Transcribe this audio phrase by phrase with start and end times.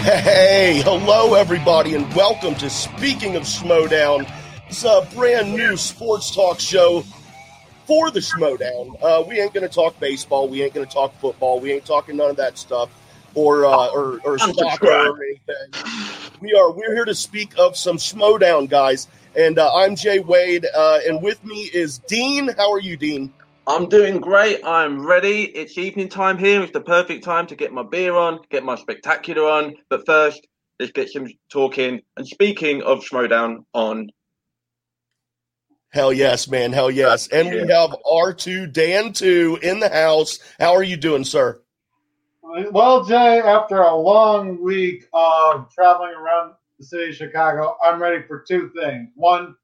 [0.00, 4.26] Hey, hello everybody, and welcome to Speaking of Schmoedown.
[4.66, 7.04] It's a brand new sports talk show
[7.84, 8.96] for the Schmoedown.
[9.02, 11.84] Uh, we ain't going to talk baseball, we ain't going to talk football, we ain't
[11.84, 12.88] talking none of that stuff,
[13.34, 15.92] or uh, or, or soccer or anything.
[16.40, 20.66] We are we're here to speak of some Schmoedown guys, and uh, I'm Jay Wade,
[20.74, 22.48] uh, and with me is Dean.
[22.56, 23.34] How are you, Dean?
[23.70, 24.64] I'm doing great.
[24.64, 25.44] I'm ready.
[25.44, 26.60] It's evening time here.
[26.60, 29.76] It's the perfect time to get my beer on, get my spectacular on.
[29.88, 30.44] But first,
[30.80, 34.10] let's get some talking and speaking of Schmoedown on.
[35.90, 36.72] Hell yes, man.
[36.72, 37.28] Hell yes.
[37.28, 40.40] And we have R2 Dan 2 in the house.
[40.58, 41.62] How are you doing, sir?
[42.72, 48.24] Well, Jay, after a long week of traveling around the city of Chicago, I'm ready
[48.26, 49.10] for two things.
[49.14, 49.54] One,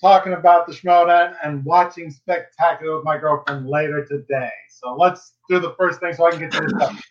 [0.00, 4.50] talking about the Schmoedown and watching Spectacular with my girlfriend later today.
[4.70, 7.02] So let's do the first thing so I can get to this stuff.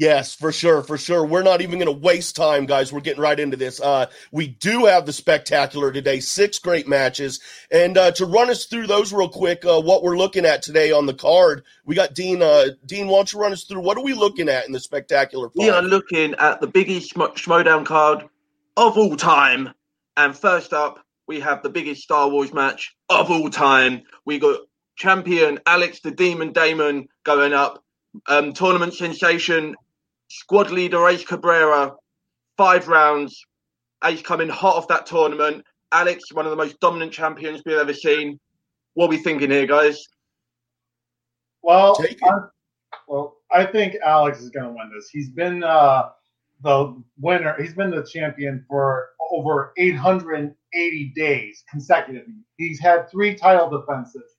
[0.00, 1.26] Yes, for sure, for sure.
[1.26, 2.90] We're not even going to waste time, guys.
[2.90, 3.82] We're getting right into this.
[3.82, 7.38] Uh, we do have the spectacular today, six great matches,
[7.70, 10.90] and uh, to run us through those real quick, uh, what we're looking at today
[10.90, 12.40] on the card, we got Dean.
[12.40, 14.80] Uh, Dean, why don't you run us through what are we looking at in the
[14.80, 15.50] spectacular?
[15.50, 15.54] Five?
[15.56, 18.26] We are looking at the biggest Schmo- Schmoedown card
[18.78, 19.74] of all time,
[20.16, 24.02] and first up, we have the biggest Star Wars match of all time.
[24.24, 24.58] We got
[24.96, 27.84] champion Alex the Demon Damon going up,
[28.26, 29.76] um, tournament sensation
[30.26, 31.94] squad leader Ace Cabrera,
[32.56, 33.46] five rounds.
[34.02, 35.64] Ace coming hot off that tournament.
[35.92, 38.40] Alex, one of the most dominant champions we've ever seen.
[38.94, 40.08] What are we thinking here, guys?
[41.62, 42.38] Well, I,
[43.06, 45.08] well, I think Alex is going to win this.
[45.10, 46.08] He's been uh,
[46.64, 47.54] the winner.
[47.60, 49.72] He's been the champion for over
[50.74, 52.34] 880 days consecutively.
[52.56, 54.36] He's had three title defenses,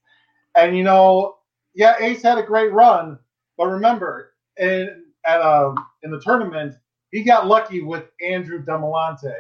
[0.56, 1.38] and you know,
[1.74, 3.18] yeah, Ace had a great run,
[3.58, 6.76] but remember, in at uh, in the tournament,
[7.12, 9.34] he got lucky with Andrew Demolante.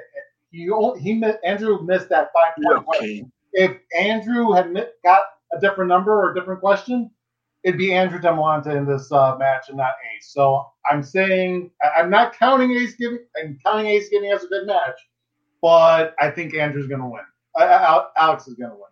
[0.51, 0.69] He
[1.00, 3.31] he Andrew missed that five point question.
[3.53, 5.22] If Andrew had got
[5.53, 7.12] a different number or a different question,
[7.63, 10.31] it'd be Andrew Demolante in this uh, match and not Ace.
[10.34, 13.19] So I'm saying I'm not counting Ace giving.
[13.38, 15.00] I'm counting Ace giving us a good match,
[15.62, 17.22] but I think Andrew's going to win.
[17.56, 18.86] Uh, Alex is going to win.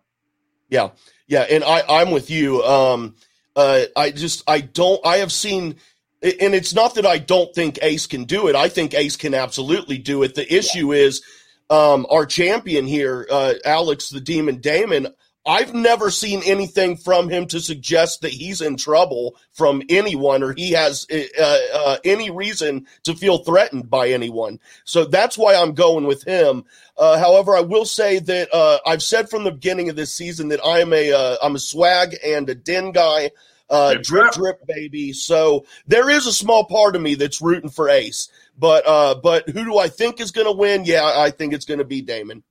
[0.68, 0.90] Yeah,
[1.26, 2.62] yeah, and I I'm with you.
[2.62, 3.16] Um,
[3.56, 5.76] uh, I just I don't I have seen
[6.22, 8.54] and it's not that I don't think Ace can do it.
[8.54, 10.34] I think Ace can absolutely do it.
[10.34, 11.22] The issue is
[11.70, 15.08] um, our champion here, uh, Alex the Demon Damon.
[15.46, 20.52] I've never seen anything from him to suggest that he's in trouble from anyone or
[20.52, 24.60] he has uh, uh, any reason to feel threatened by anyone.
[24.84, 26.64] So that's why I'm going with him.
[26.96, 30.48] Uh, however, I will say that uh, I've said from the beginning of this season
[30.48, 31.08] that I am a
[31.42, 33.30] am uh, a swag and a den guy.
[33.70, 35.12] Uh, drip, drip, baby.
[35.12, 38.28] So there is a small part of me that's rooting for Ace,
[38.58, 40.84] but uh, but who do I think is going to win?
[40.84, 42.42] Yeah, I think it's going to be Damon.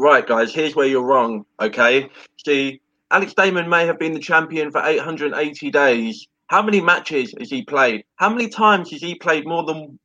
[0.00, 0.54] Right, guys.
[0.54, 1.44] Here's where you're wrong.
[1.60, 2.08] Okay,
[2.42, 2.80] see,
[3.10, 6.26] Alex Damon may have been the champion for 880 days.
[6.46, 8.04] How many matches has he played?
[8.16, 9.98] How many times has he played more than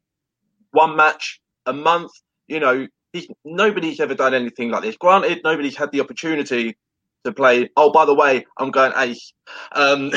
[0.71, 2.11] one match a month?
[2.47, 4.97] You know, he's nobody's ever done anything like this.
[4.97, 6.75] Granted, nobody's had the opportunity
[7.23, 7.69] to play.
[7.77, 9.31] Oh, by the way, I'm going ace.
[9.71, 10.11] Um,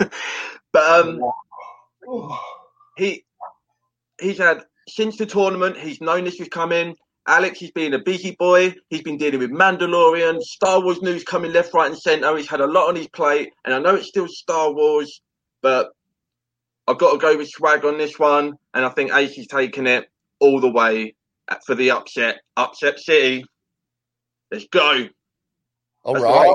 [0.72, 1.22] but um,
[2.98, 3.24] he
[4.20, 5.78] he's had since the tournament.
[5.78, 6.96] He's known this was coming.
[7.28, 8.74] Alex, he's been a busy boy.
[8.88, 12.36] He's been dealing with Mandalorian, Star Wars news coming left, right, and centre.
[12.36, 15.20] He's had a lot on his plate, and I know it's still Star Wars,
[15.60, 15.90] but
[16.86, 19.88] I've got to go with swag on this one, and I think Ace is taking
[19.88, 21.16] it all the way
[21.64, 22.40] for the upset.
[22.56, 23.44] Upset City.
[24.52, 25.08] Let's go.
[26.04, 26.54] All right.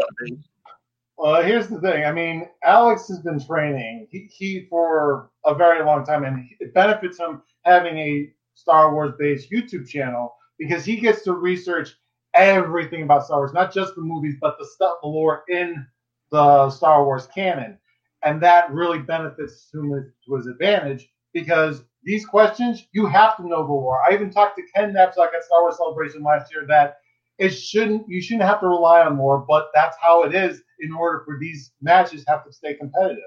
[1.17, 2.05] Well, here's the thing.
[2.05, 6.73] I mean, Alex has been training he, he for a very long time, and it
[6.73, 11.89] benefits him having a Star Wars based YouTube channel because he gets to research
[12.35, 15.85] everything about Star Wars, not just the movies, but the stuff, the lore in
[16.29, 17.79] the Star Wars canon.
[18.23, 23.65] And that really benefits him to his advantage because these questions, you have to know
[23.65, 24.03] the lore.
[24.07, 26.97] I even talked to Ken Napzok at Star Wars Celebration last year that
[27.39, 30.93] it shouldn't you shouldn't have to rely on more, but that's how it is in
[30.93, 33.23] order for these matches have to stay competitive.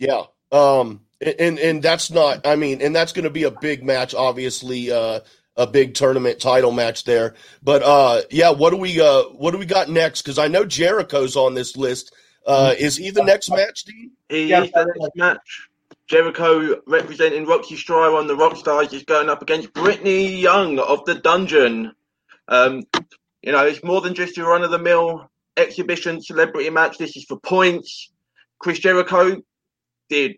[0.00, 0.24] Yeah.
[0.50, 4.14] Um and and that's not I mean, and that's going to be a big match
[4.14, 5.20] obviously uh
[5.56, 7.34] a big tournament title match there.
[7.62, 10.64] But uh yeah, what do we uh what do we got next cuz I know
[10.64, 12.14] Jericho's on this list.
[12.46, 14.10] Uh is he the next match, Dean?
[14.28, 15.68] He is the next match.
[16.06, 21.14] Jericho representing Roxy Striar on the Rockstars is going up against Brittany Young of the
[21.14, 21.92] Dungeon.
[22.46, 22.82] Um,
[23.42, 26.98] you know, it's more than just a run of the mill exhibition celebrity match.
[26.98, 28.10] This is for points.
[28.58, 29.42] Chris Jericho
[30.08, 30.36] did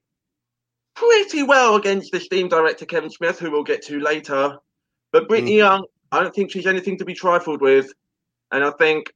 [0.96, 4.58] pretty well against the Steam director Kevin Smith, who we'll get to later.
[5.12, 5.58] But Brittany mm.
[5.58, 7.92] Young, I don't think she's anything to be trifled with,
[8.50, 9.12] and I think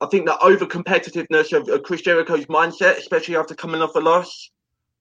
[0.00, 4.00] I think the over competitiveness of, of Chris Jericho's mindset, especially after coming off a
[4.00, 4.50] loss,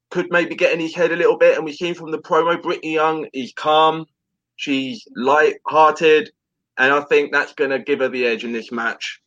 [0.10, 1.56] could maybe get in his head a little bit.
[1.56, 4.08] And we've seen from the promo, Brittany Young is calm,
[4.56, 6.31] she's light-hearted,
[6.78, 9.22] and I think that's going to give her the edge in this match.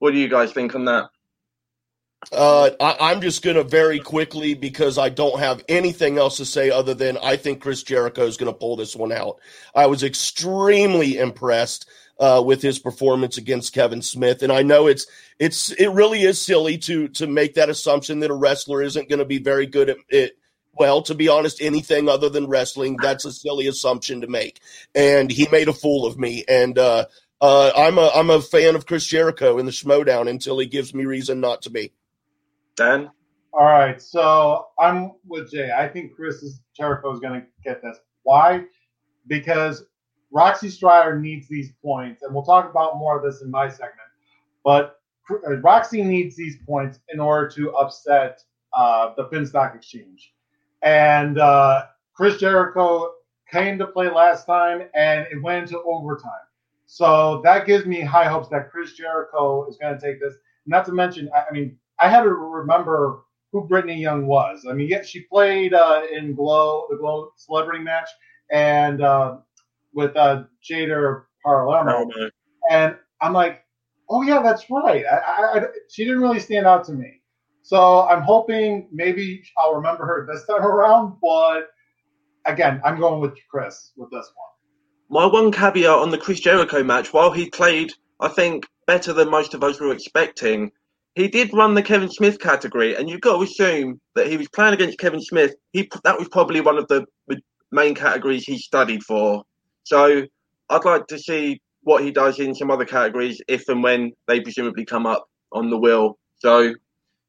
[0.00, 1.06] What do you guys think on that?
[2.32, 6.44] Uh, I, am just going to very quickly because I don't have anything else to
[6.44, 9.38] say other than I think Chris Jericho is going to pull this one out.
[9.74, 11.88] I was extremely impressed
[12.18, 15.06] uh, with his performance against Kevin Smith, and I know it's
[15.38, 19.20] it's it really is silly to to make that assumption that a wrestler isn't going
[19.20, 20.36] to be very good at it.
[20.74, 24.60] Well, to be honest, anything other than wrestling, that's a silly assumption to make.
[24.94, 26.44] And he made a fool of me.
[26.48, 27.06] And uh,
[27.40, 30.92] uh, I'm a I'm a fan of Chris Jericho in the Schmoedown until he gives
[30.92, 31.92] me reason not to be.
[33.52, 34.00] All right.
[34.00, 35.70] So I'm with Jay.
[35.76, 37.98] I think Chris Jericho is going to get this.
[38.22, 38.64] Why?
[39.26, 39.84] Because
[40.30, 43.94] Roxy Strider needs these points, and we'll talk about more of this in my segment.
[44.64, 48.42] But uh, Roxy needs these points in order to upset
[48.74, 50.34] uh, the Finstock Exchange.
[50.82, 53.12] And uh, Chris Jericho
[53.50, 56.32] came to play last time, and it went into overtime.
[56.86, 60.34] So that gives me high hopes that Chris Jericho is going to take this.
[60.66, 63.22] Not to mention, I mean, I had to remember
[63.52, 64.66] who Brittany Young was.
[64.68, 68.08] I mean, yeah, she played uh, in Glow, the Glow celebrity match,
[68.52, 69.38] and uh,
[69.92, 72.10] with uh, Jada Palermo.
[72.14, 72.28] Oh,
[72.70, 73.64] and I'm like,
[74.10, 75.04] oh yeah, that's right.
[75.04, 77.22] I, I, I, she didn't really stand out to me.
[77.62, 81.16] So I'm hoping maybe I'll remember her this time around.
[81.20, 81.68] But
[82.46, 84.48] again, I'm going with Chris with this one.
[85.10, 89.30] My one caveat on the Chris Jericho match, while he played, I think, better than
[89.30, 90.70] most of us were expecting,
[91.18, 94.48] he did run the Kevin Smith category, and you've got to assume that he was
[94.48, 95.54] playing against Kevin Smith.
[95.72, 97.04] He that was probably one of the
[97.72, 99.42] main categories he studied for.
[99.82, 100.22] So
[100.70, 104.40] I'd like to see what he does in some other categories if and when they
[104.40, 106.18] presumably come up on the wheel.
[106.38, 106.74] So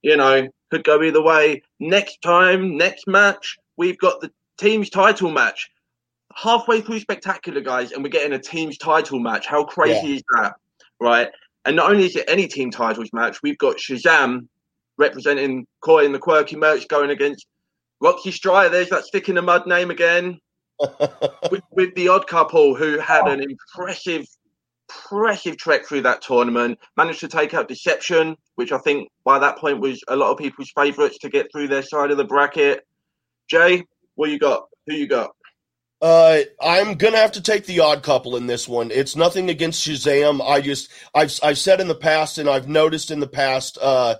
[0.04, 1.64] you know, could go either way.
[1.80, 5.68] Next time, next match, we've got the team's title match.
[6.36, 9.48] Halfway through spectacular, guys, and we're getting a team's title match.
[9.48, 10.16] How crazy yeah.
[10.18, 10.54] is that?
[11.02, 11.30] Right?
[11.66, 14.48] And not only is it any team titles match, we've got Shazam
[14.98, 17.48] representing Coy in the quirky merch going against
[18.02, 18.70] Roxy Strider.
[18.70, 20.40] There's that stick in the mud name again.
[21.52, 23.32] with, with, the odd couple who had oh.
[23.32, 24.26] an impressive,
[24.90, 29.58] impressive trek through that tournament, managed to take out Deception, which I think by that
[29.58, 32.86] point was a lot of people's favourites to get through their side of the bracket.
[33.50, 33.84] Jay,
[34.16, 34.68] what you got?
[34.88, 35.32] Who you got?
[36.02, 38.90] Uh, I'm gonna have to take the odd couple in this one.
[38.90, 40.42] It's nothing against Shazam.
[40.46, 44.16] I just I've I've said in the past and I've noticed in the past uh,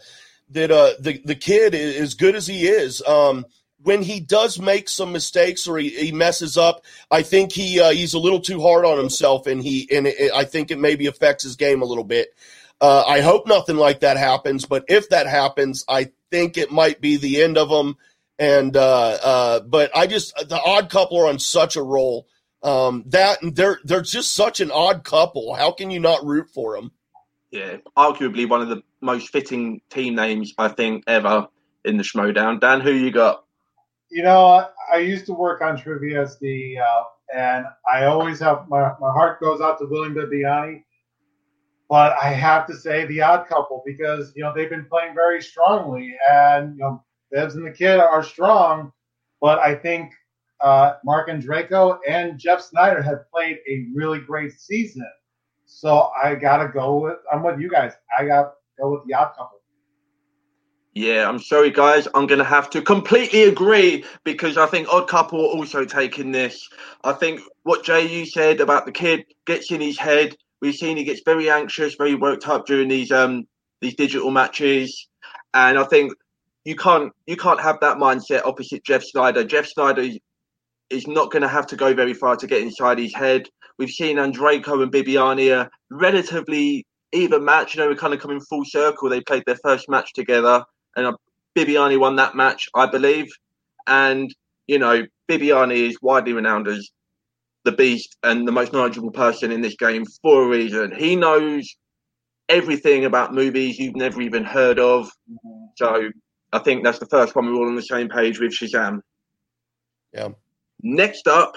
[0.50, 3.02] that uh, the the kid is as good as he is.
[3.04, 3.46] Um,
[3.82, 7.92] when he does make some mistakes or he, he messes up, I think he uh,
[7.92, 11.08] he's a little too hard on himself, and he and it, I think it maybe
[11.08, 12.36] affects his game a little bit.
[12.82, 17.00] Uh, I hope nothing like that happens, but if that happens, I think it might
[17.00, 17.96] be the end of him
[18.40, 22.28] and uh, uh, but I just the odd couple are on such a roll.
[22.64, 25.54] Um, that they're they're just such an odd couple.
[25.54, 26.92] How can you not root for them?
[27.52, 31.48] Yeah, arguably one of the most fitting team names I think ever
[31.84, 32.60] in the Schmoedown.
[32.60, 33.44] Dan, who you got?
[34.12, 37.04] You know, I, I used to work on Trivia SD, uh,
[37.36, 40.84] and I always have my, my heart goes out to William Bibbiani.
[41.90, 45.42] But I have to say the odd couple because you know they've been playing very
[45.42, 48.92] strongly, and you know Bibbs and the kid are strong,
[49.42, 50.14] but I think
[50.62, 55.08] uh, Marc Andreyko and Jeff Sneider have played a really great season.
[55.66, 57.94] So I gotta go with I'm with you guys.
[58.18, 59.60] I gotta go with the odd couple.
[60.94, 62.08] Yeah, I'm sorry, guys.
[62.14, 66.32] I'm going to have to completely agree because I think Odd Couple are also taking
[66.32, 66.68] this.
[67.04, 70.36] I think what you said about the kid gets in his head.
[70.62, 73.48] We've seen he gets very anxious, very worked up during these um
[73.80, 75.08] these digital matches,
[75.54, 76.12] and I think
[76.70, 79.44] you can't you can't have that mindset opposite Jeff Sneider.
[79.44, 80.20] Jeff Sneider is,
[80.92, 83.48] is not going to have to go very far to get inside his head.
[83.80, 87.74] We've seen Andreyko and Bibbiani a relatively even match.
[87.74, 89.10] You know, we're kind of coming full circle.
[89.10, 90.64] They played their first match together,
[90.96, 91.16] and
[91.58, 93.32] Bibbiani won that match, I believe.
[93.88, 94.32] And
[94.68, 96.88] you know, Bibbiani is widely renowned as
[97.64, 100.94] the beast and the most knowledgeable person in this game for a reason.
[100.96, 101.76] He knows
[102.48, 105.08] everything about movies you've never even heard of.
[105.08, 105.66] Mm-hmm.
[105.76, 106.12] So
[106.52, 109.02] I think that's the first one we're all on the same page with Shazam.
[110.14, 110.30] Yeah.
[110.82, 111.56] Next up,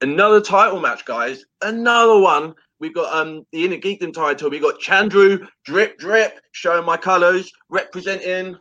[0.00, 1.44] another title match, guys.
[1.62, 2.54] Another one.
[2.78, 4.50] We've got um the Inner Geekdom title.
[4.50, 8.56] We've got Chandru Drip Drip showing my colours, representing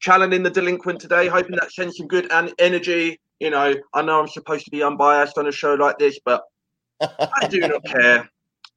[0.00, 3.18] challenging the delinquent today, hoping that sends some good and energy.
[3.40, 6.42] You know, I know I'm supposed to be unbiased on a show like this, but
[7.00, 8.28] I do not care.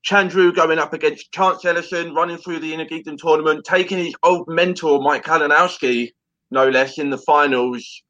[0.05, 4.47] Chandru going up against Chance Ellison, running through the Inner Geekdom tournament, taking his old
[4.47, 6.11] mentor, Mike Kalinowski,
[6.51, 8.03] no less, in the finals.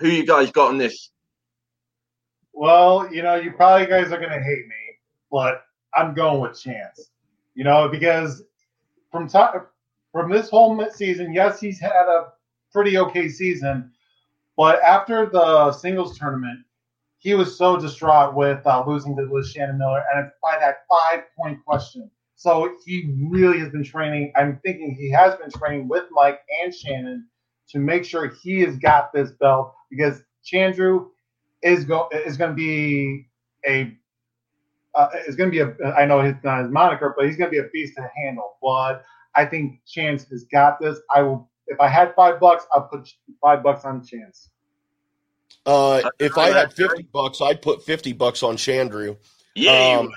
[0.00, 1.10] Who you guys got on this?
[2.54, 4.96] Well, you know, you probably guys are going to hate me,
[5.30, 5.62] but
[5.94, 7.10] I'm going with Chance.
[7.54, 8.42] You know, because
[9.12, 9.60] from time,
[10.10, 12.32] from this whole season, yes, he's had a
[12.72, 13.92] pretty okay season,
[14.56, 16.60] but after the singles tournament,
[17.24, 21.24] he was so distraught with uh, losing to Shannon Miller, and it's by that five
[21.36, 22.10] point question.
[22.36, 24.30] So he really has been training.
[24.36, 27.26] I'm thinking he has been training with Mike and Shannon
[27.70, 31.06] to make sure he has got this belt because Chandru
[31.62, 33.26] is go is going to be
[33.66, 33.96] a
[34.94, 37.50] uh, is going to be a I know it's not his moniker, but he's going
[37.50, 38.58] to be a beast to handle.
[38.60, 39.02] But
[39.34, 40.98] I think Chance has got this.
[41.14, 43.08] I will if I had five bucks, I'll put
[43.40, 44.50] five bucks on Chance.
[45.66, 49.16] Uh, if I had fifty bucks, I'd put fifty bucks on Chandru.
[49.54, 49.98] Yeah.
[50.00, 50.10] Um,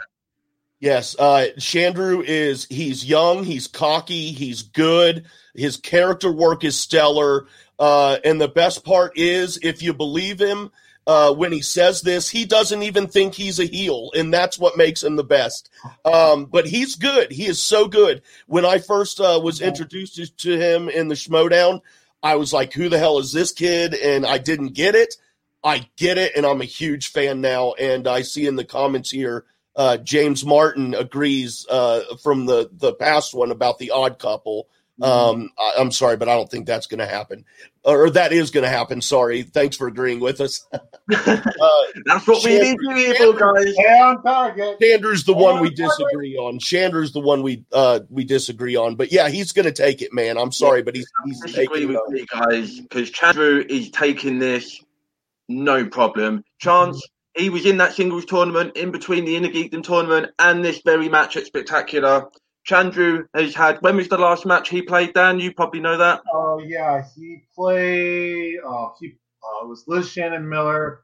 [0.79, 5.25] yes, uh, Chandru is he's young, he's cocky, he's good.
[5.55, 7.47] His character work is stellar.
[7.79, 10.71] Uh, and the best part is, if you believe him,
[11.05, 14.75] uh, when he says this, he doesn't even think he's a heel, and that's what
[14.75, 15.69] makes him the best.
[16.03, 17.31] Um, but he's good.
[17.31, 18.21] He is so good.
[18.47, 21.81] When I first uh, was introduced to him in the Schmoedown,
[22.21, 25.15] I was like, "Who the hell is this kid?" And I didn't get it.
[25.63, 27.73] I get it, and I'm a huge fan now.
[27.73, 29.45] And I see in the comments here,
[29.75, 34.67] uh, James Martin agrees uh, from the the past one about the Odd Couple.
[34.99, 37.45] Um, I, am sorry, but I don't think that's going to happen,
[37.83, 38.99] or that is going to happen.
[39.01, 39.43] Sorry.
[39.43, 40.65] Thanks for agreeing with us.
[40.73, 40.81] uh,
[42.05, 43.75] that's what we need to be able, guys.
[43.77, 44.79] Yeah, on target.
[44.79, 46.57] Chandru's the one we disagree on.
[46.57, 48.95] Chandru's the one we uh we disagree on.
[48.95, 50.37] But yeah, he's going to take it, man.
[50.37, 54.81] I'm sorry, but he's he's taking with me, guys, because Chandru is taking this
[55.47, 56.43] no problem.
[56.59, 57.01] Chance.
[57.35, 61.07] He was in that singles tournament in between the Inner Geekdom tournament and this very
[61.07, 62.29] match at Spectacular.
[62.67, 63.77] Chandru has had.
[63.81, 65.13] When was the last match he played?
[65.13, 66.21] Dan, you probably know that.
[66.33, 68.57] Oh yeah, he played.
[68.65, 71.01] Oh, he uh, it was Liz Shannon Miller.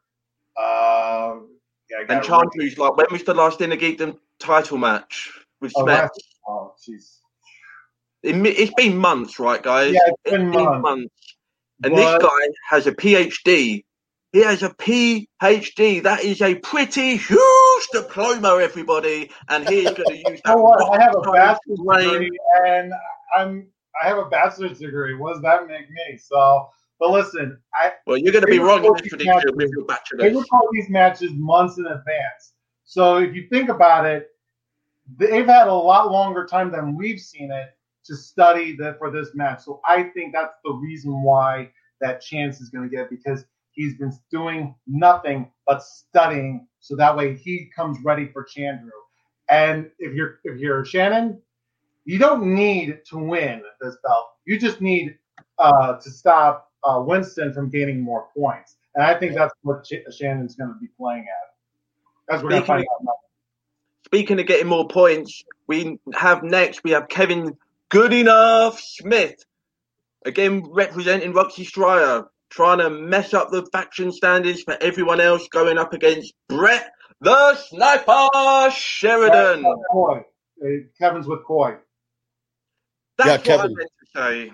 [0.57, 1.35] Uh,
[1.89, 5.31] yeah, and Chandru's like, when was the last Inner Geekdom title match
[5.61, 6.09] with oh?
[6.47, 7.19] Oh, jeez.
[8.21, 9.93] It, it's been months, right, guys?
[9.93, 10.81] Yeah, it's been, it's months.
[10.81, 11.35] months.
[11.83, 13.83] And this guy has a PhD
[14.33, 16.01] he has a PhD.
[16.03, 19.29] That is a pretty huge diploma, everybody.
[19.47, 20.57] And he is going to use that.
[20.57, 20.99] what?
[20.99, 22.31] I have a bachelor's degree,
[22.65, 22.91] and
[23.37, 23.67] I'm
[24.03, 25.15] I have a bachelor's degree.
[25.15, 26.17] What does that make me?
[26.17, 26.67] So,
[26.99, 30.23] but listen, I well, you're going to be wrong in this prediction with your bachelor's.
[30.23, 32.53] They record these matches months in advance.
[32.85, 34.29] So if you think about it,
[35.17, 37.69] they've had a lot longer time than we've seen it
[38.05, 39.63] to study the, for this match.
[39.63, 41.69] So I think that's the reason why
[42.01, 47.15] that chance is going to get because He's been doing nothing but studying, so that
[47.15, 48.89] way he comes ready for Chandru.
[49.49, 51.41] And if you're if you're Shannon,
[52.05, 54.27] you don't need to win this belt.
[54.45, 55.17] You just need
[55.59, 58.75] uh, to stop uh, Winston from gaining more points.
[58.95, 62.35] And I think that's what Ch- Shannon's going to be playing at.
[62.35, 63.15] As we're going to find out.
[64.05, 67.57] Speaking of getting more points, we have next we have Kevin
[67.89, 69.43] Goodenough Smith,
[70.25, 75.77] again representing Roxy Striar trying to mess up the faction standings for everyone else going
[75.77, 79.63] up against Brett the Sniper Sheridan.
[79.91, 80.23] Coy.
[80.99, 81.75] Kevin's with Coy.
[83.17, 83.71] That's yeah, what Kevin.
[83.71, 84.53] I meant to say.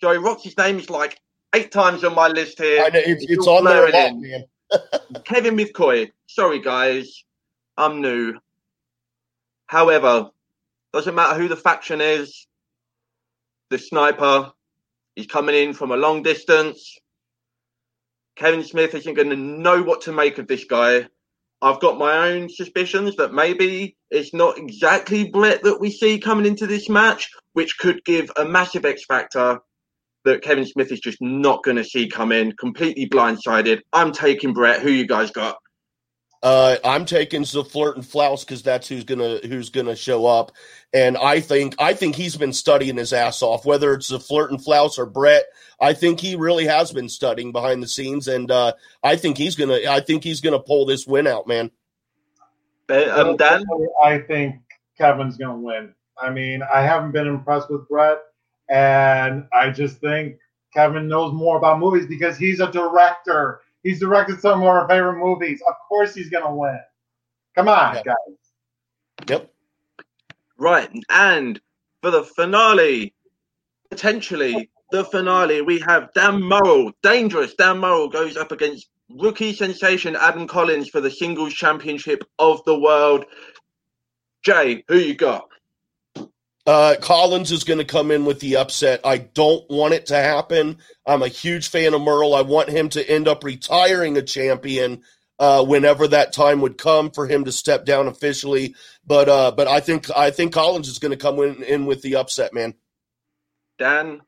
[0.00, 1.18] Sorry, Roxy's name is like
[1.54, 2.84] eight times on my list here.
[2.84, 4.44] I know, it's, it's on there a lot, man.
[5.24, 6.10] Kevin with Coy.
[6.26, 7.24] Sorry, guys.
[7.76, 8.38] I'm new.
[9.66, 10.30] However,
[10.92, 12.46] doesn't matter who the faction is.
[13.70, 14.52] The sniper
[15.16, 16.96] He's coming in from a long distance.
[18.36, 21.06] Kevin Smith isn't going to know what to make of this guy.
[21.62, 26.46] I've got my own suspicions that maybe it's not exactly Brett that we see coming
[26.46, 29.60] into this match, which could give a massive X factor
[30.24, 33.80] that Kevin Smith is just not going to see come in, completely blindsided.
[33.92, 34.80] I'm taking Brett.
[34.80, 35.56] Who you guys got?
[36.42, 40.52] Uh, I'm taking the flirt and flouse because that's who's gonna who's gonna show up,
[40.90, 43.66] and I think I think he's been studying his ass off.
[43.66, 45.44] Whether it's the flirt and flouse or Brett,
[45.78, 49.54] I think he really has been studying behind the scenes, and uh, I think he's
[49.54, 51.70] gonna I think he's gonna pull this win out, man.
[52.88, 53.62] Um, Dan,
[54.02, 54.62] I think
[54.96, 55.94] Kevin's gonna win.
[56.18, 58.18] I mean, I haven't been impressed with Brett,
[58.70, 60.36] and I just think
[60.72, 65.18] Kevin knows more about movies because he's a director He's directed some of our favorite
[65.18, 65.62] movies.
[65.66, 66.80] Of course, he's going to win.
[67.54, 68.04] Come on, yep.
[68.04, 69.28] guys.
[69.28, 69.50] Yep.
[70.58, 71.60] Right, and
[72.02, 73.14] for the finale,
[73.90, 77.54] potentially the finale, we have Dan Murrell, dangerous.
[77.54, 82.78] Dan Murrell goes up against rookie sensation Adam Collins for the singles championship of the
[82.78, 83.24] world.
[84.42, 85.49] Jay, who you got?
[86.66, 89.00] Uh, Collins is going to come in with the upset.
[89.04, 90.78] I don't want it to happen.
[91.06, 92.34] I'm a huge fan of Murrell.
[92.34, 95.02] I want him to end up retiring a champion
[95.38, 98.74] uh, whenever that time would come for him to step down officially.
[99.06, 102.02] But uh, but I think I think Collins is going to come in, in with
[102.02, 102.74] the upset, man.
[103.78, 104.20] Dan,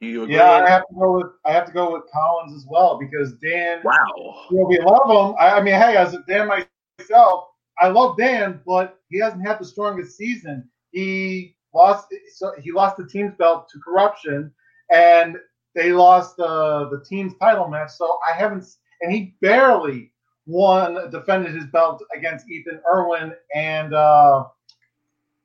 [0.00, 0.36] you agree?
[0.36, 3.34] Yeah, I have to go with I have to go with Collins as well because
[3.34, 3.80] Dan.
[3.84, 4.46] Wow.
[4.50, 5.36] You know, we love him.
[5.38, 7.48] I, I mean, hey, as a Dan myself,
[7.78, 10.70] I love Dan, but he hasn't had the strongest season.
[10.92, 14.52] He lost so he lost the team's belt to corruption,
[14.90, 15.36] and
[15.74, 17.90] they lost the the team's title match.
[17.92, 18.64] So I haven't,
[19.00, 20.12] and he barely
[20.46, 24.44] won, defended his belt against Ethan Irwin and uh,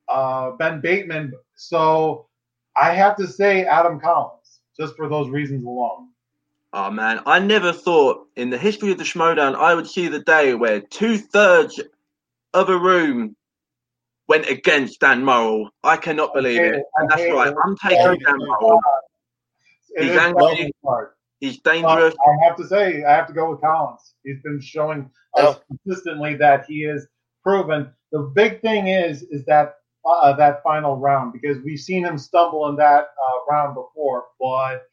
[0.09, 1.33] uh, Ben Bateman.
[1.55, 2.27] So
[2.75, 6.09] I have to say Adam Collins, just for those reasons alone.
[6.75, 10.21] Oh man, I never thought in the history of the Schmoedown I would see the
[10.21, 11.79] day where two thirds
[12.55, 13.35] of a room
[14.33, 15.69] went against Dan Murrell.
[15.83, 16.75] I cannot believe it.
[16.75, 16.83] it.
[16.97, 17.49] And that's right.
[17.49, 17.55] It.
[17.63, 18.79] I'm taking Dan Murrell.
[19.97, 20.71] He's angry.
[21.39, 22.15] He's dangerous.
[22.25, 24.15] I have to say, I have to go with Collins.
[24.23, 27.07] He's been showing us consistently that he is
[27.43, 27.91] proven.
[28.11, 29.75] The big thing is, is that
[30.05, 34.25] uh, that final round because we've seen him stumble in that uh, round before.
[34.39, 34.83] But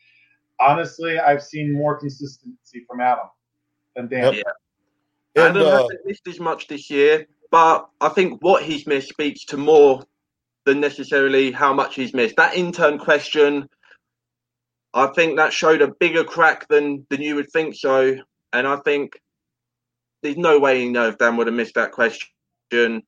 [0.61, 3.27] honestly, I've seen more consistency from Adam
[3.97, 4.35] than Dan.
[4.35, 4.43] Yeah.
[5.45, 7.27] Adam uh, hasn't missed as much this year.
[7.51, 10.05] But I think what he's missed speaks to more
[10.65, 12.37] than necessarily how much he's missed.
[12.37, 13.69] That intern question,
[14.95, 18.17] I think that showed a bigger crack than than you would think so.
[18.53, 19.21] And I think
[20.23, 23.03] there's no way you know if Dan would have missed that question.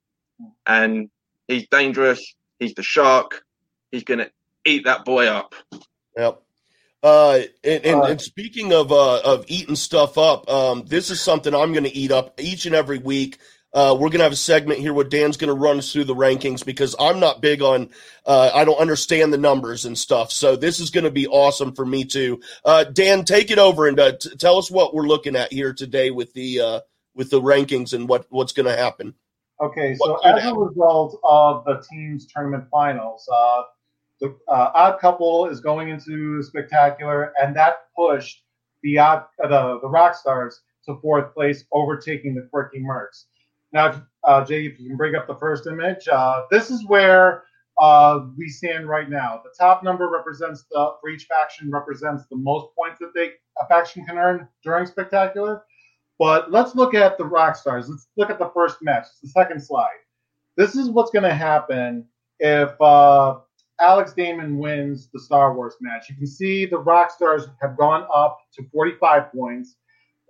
[0.66, 1.10] And
[1.46, 2.34] he's dangerous.
[2.58, 3.44] He's the shark.
[3.92, 4.30] He's gonna
[4.64, 5.54] eat that boy up.
[6.16, 6.42] Yep.
[7.02, 11.52] Uh, and, and, and, speaking of uh, of eating stuff up, um, this is something
[11.52, 13.38] I'm going to eat up each and every week.
[13.74, 16.04] Uh, we're going to have a segment here where Dan's going to run us through
[16.04, 17.88] the rankings because I'm not big on,
[18.26, 20.30] uh, I don't understand the numbers and stuff.
[20.30, 22.40] So this is going to be awesome for me too.
[22.64, 25.72] Uh, Dan, take it over and uh, t- tell us what we're looking at here
[25.72, 26.80] today with the uh,
[27.14, 29.14] with the rankings and what what's going to happen.
[29.60, 33.62] Okay, so as a result of the team's tournament finals, uh,
[34.20, 38.42] the odd couple is going into spectacular, and that pushed
[38.82, 43.24] the odd the the rock stars to fourth place, overtaking the quirky mercs.
[43.72, 47.44] Now, uh, Jay, if you can bring up the first image, uh, this is where
[47.80, 49.40] uh, we stand right now.
[49.42, 53.66] The top number represents the for each faction represents the most points that they a
[53.68, 55.64] faction can earn during spectacular.
[56.18, 57.88] But let's look at the rock stars.
[57.88, 59.06] Let's look at the first match.
[59.22, 59.88] The second slide.
[60.56, 62.04] This is what's going to happen
[62.38, 63.38] if uh,
[63.80, 66.08] Alex Damon wins the Star Wars match.
[66.10, 69.76] You can see the rock stars have gone up to 45 points,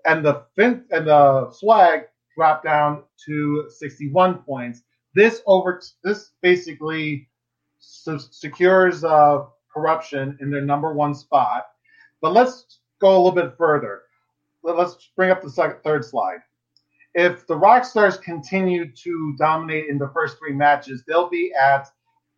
[0.06, 2.04] and the fin- and the swag
[2.36, 4.82] drop down to 61 points.
[5.14, 7.28] This over this basically
[7.80, 11.66] secures uh, corruption in their number one spot.
[12.20, 14.02] But let's go a little bit further.
[14.62, 16.38] Let's bring up the second, third slide.
[17.14, 21.88] If the Rockstars continue to dominate in the first three matches, they'll be at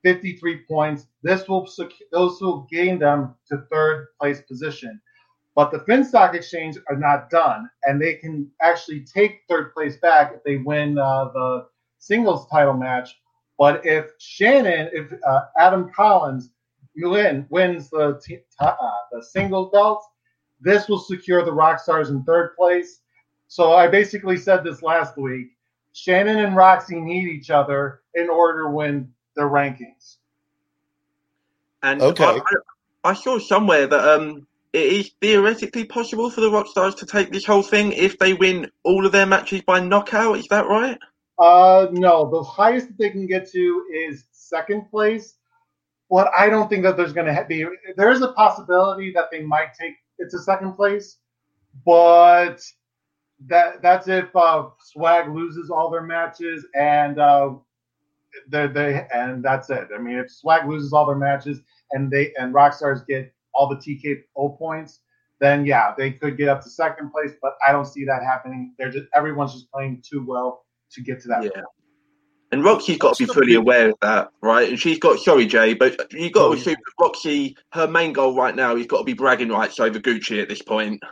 [0.02, 1.06] 53 points.
[1.22, 1.68] This will
[2.10, 5.00] those will gain them to third place position.
[5.54, 10.32] But the Finstock Exchange are not done, and they can actually take third place back
[10.34, 11.66] if they win uh, the
[11.98, 13.10] singles title match.
[13.56, 16.50] But if Shannon, if uh, Adam Collins
[16.96, 18.74] win, wins the t- uh,
[19.12, 20.04] the singles belt,
[20.60, 23.00] this will secure the Rockstars in third place.
[23.46, 25.48] So I basically said this last week.
[25.92, 30.16] Shannon and Roxy need each other in order to win their rankings.
[31.84, 32.24] And okay.
[32.24, 37.06] I, I, I saw somewhere that um, it is theoretically possible for the Rockstars to
[37.06, 40.38] take this whole thing if they win all of their matches by knockout.
[40.38, 40.98] Is that right?
[41.38, 42.28] Uh, no.
[42.28, 45.34] The highest that they can get to is second place,
[46.10, 47.64] but I don't think that there's going to be.
[47.96, 51.18] There is a possibility that they might take it to second place,
[51.86, 52.60] but
[53.46, 57.50] that that's if uh, Swag loses all their matches and uh,
[58.48, 59.88] they they and that's it.
[59.94, 61.60] I mean, if Swag loses all their matches
[61.92, 65.00] and they and Rockstars get all the TKO points,
[65.40, 67.32] then yeah, they could get up to second place.
[67.42, 68.74] But I don't see that happening.
[68.78, 71.44] They're just everyone's just playing too well to get to that.
[71.44, 71.50] Yeah.
[71.50, 71.66] Point.
[72.52, 74.68] And Roxy's got to be fully aware of that, right?
[74.68, 78.54] And she's got sorry, Jay, but you got to assume Roxy, her main goal right
[78.54, 81.02] now, he's got to be bragging rights over Gucci at this point.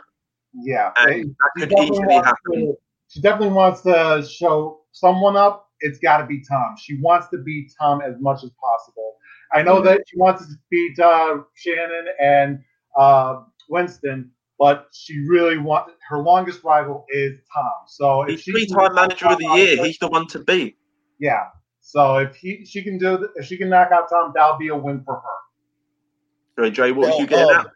[0.53, 2.35] Yeah, and that could easily happen.
[2.53, 2.77] To,
[3.09, 5.67] she definitely wants to show someone up.
[5.81, 6.75] It's got to be Tom.
[6.81, 9.17] She wants to beat Tom as much as possible.
[9.53, 12.59] I know that she wants to beat uh, Shannon and
[12.97, 17.71] uh, Winston, but she really wants her longest rival is Tom.
[17.87, 19.85] So he's three-time manager of the year.
[19.85, 20.77] He's the one to beat.
[21.19, 21.47] Yeah.
[21.81, 24.75] So if he she can do if she can knock out Tom, that'll be a
[24.75, 26.61] win for her.
[26.63, 27.67] Right, Jay, what well, you getting um,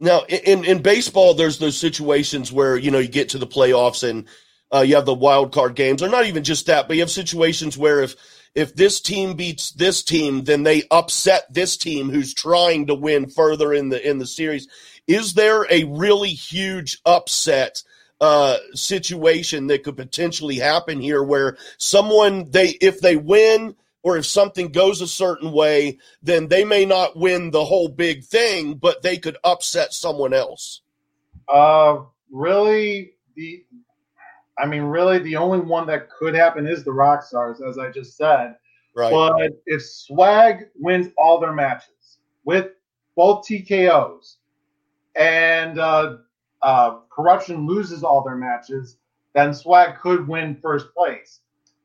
[0.00, 4.08] Now, in in baseball, there's those situations where you know you get to the playoffs
[4.08, 4.26] and
[4.74, 7.10] uh, you have the wild card games, or not even just that, but you have
[7.10, 8.16] situations where if
[8.54, 13.28] if this team beats this team, then they upset this team who's trying to win
[13.28, 14.68] further in the in the series.
[15.06, 17.82] Is there a really huge upset
[18.20, 24.26] uh, situation that could potentially happen here, where someone they if they win or if
[24.26, 29.02] something goes a certain way, then they may not win the whole big thing, but
[29.02, 30.82] they could upset someone else.
[31.48, 31.98] Uh,
[32.30, 33.64] really, the
[34.58, 37.90] I mean, really, the only one that could happen is the Rock Stars, as I
[37.90, 38.56] just said.
[38.94, 39.10] Right.
[39.12, 42.72] But if Swag wins all their matches with
[43.14, 44.36] both TKOs
[45.14, 46.16] and uh,
[46.62, 48.96] uh, Corruption loses all their matches,
[49.34, 51.40] then Swag could win first place.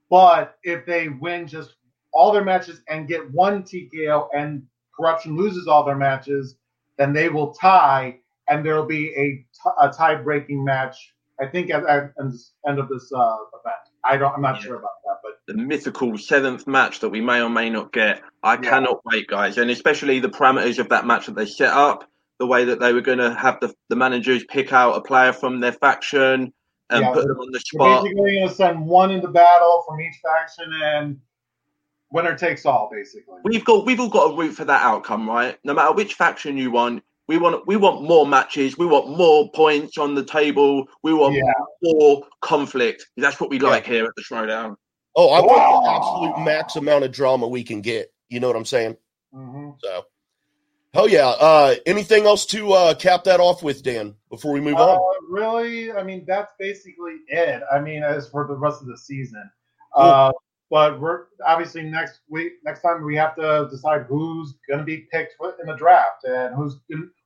[0.10, 1.76] But if they win just
[2.14, 4.64] all their matches and get one TKO and
[4.96, 6.56] Corruption loses all their matches,
[6.98, 11.48] then they will tie, and there will be a, t- a tie breaking match I
[11.48, 13.76] think at, at, at the end of this uh, event.
[14.06, 14.34] I don't.
[14.34, 14.62] I'm not yeah.
[14.64, 18.22] sure about that, but the mythical seventh match that we may or may not get.
[18.42, 18.70] I yeah.
[18.70, 22.48] cannot wait, guys, and especially the parameters of that match that they set up, the
[22.48, 25.60] way that they were going to have the, the managers pick out a player from
[25.60, 26.54] their faction
[26.90, 28.04] and yeah, put them on the spot.
[28.04, 31.20] basically going to send one into battle from each faction and
[32.12, 32.90] winner takes all.
[32.92, 35.58] Basically, we've got we've all got a root for that outcome, right?
[35.64, 38.78] No matter which faction you want, we want we want more matches.
[38.78, 40.86] We want more points on the table.
[41.04, 41.54] We want yeah.
[41.82, 43.06] more conflict.
[43.18, 44.76] That's what we like here at the Schmoedown.
[45.16, 48.12] Oh, I want the absolute max amount of drama we can get.
[48.30, 48.98] You know what I'm saying?
[49.34, 49.72] Mm-hmm.
[49.82, 50.06] So,
[50.94, 51.28] hell yeah.
[51.28, 54.16] Uh, anything else to uh, cap that off with, Dan?
[54.30, 55.26] Before we move uh, on.
[55.30, 57.62] Really, I mean that's basically it.
[57.72, 59.50] I mean, as for the rest of the season.
[60.74, 65.08] But we're obviously next week, next time we have to decide who's going to be
[65.12, 66.78] picked in the draft and who's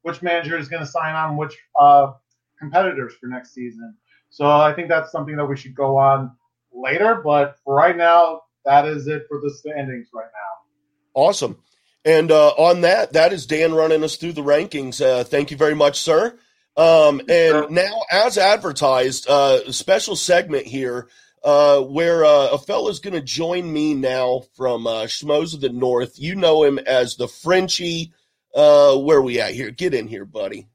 [0.01, 2.11] which manager is going to sign on which uh,
[2.59, 3.95] competitors for next season.
[4.31, 6.35] So I think that's something that we should go on
[6.73, 7.21] later.
[7.23, 11.21] But for right now, that is it for the standings right now.
[11.21, 11.57] Awesome.
[12.03, 15.01] And uh, on that, that is Dan running us through the rankings.
[15.01, 16.37] Uh, thank you very much, sir.
[16.75, 21.07] Um, and now, as advertised, uh, a special segment here
[21.43, 25.69] uh, where uh, a fella's going to join me now from uh, Schmoes of the
[25.69, 26.19] North.
[26.19, 28.13] You know him as the Frenchie.
[28.55, 29.69] Uh, where we at here?
[29.71, 30.67] Get in here, buddy.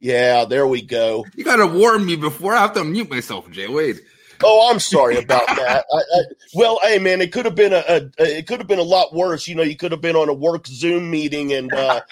[0.00, 1.26] Yeah, there we go.
[1.34, 4.00] You got to warn me before I have to mute myself, Jay Wade.
[4.42, 5.84] Oh, I'm sorry about that.
[5.92, 6.22] I, I,
[6.54, 9.14] well, hey man, it could have been a, a, it could have been a lot
[9.14, 9.48] worse.
[9.48, 12.02] You know, you could have been on a work Zoom meeting and uh,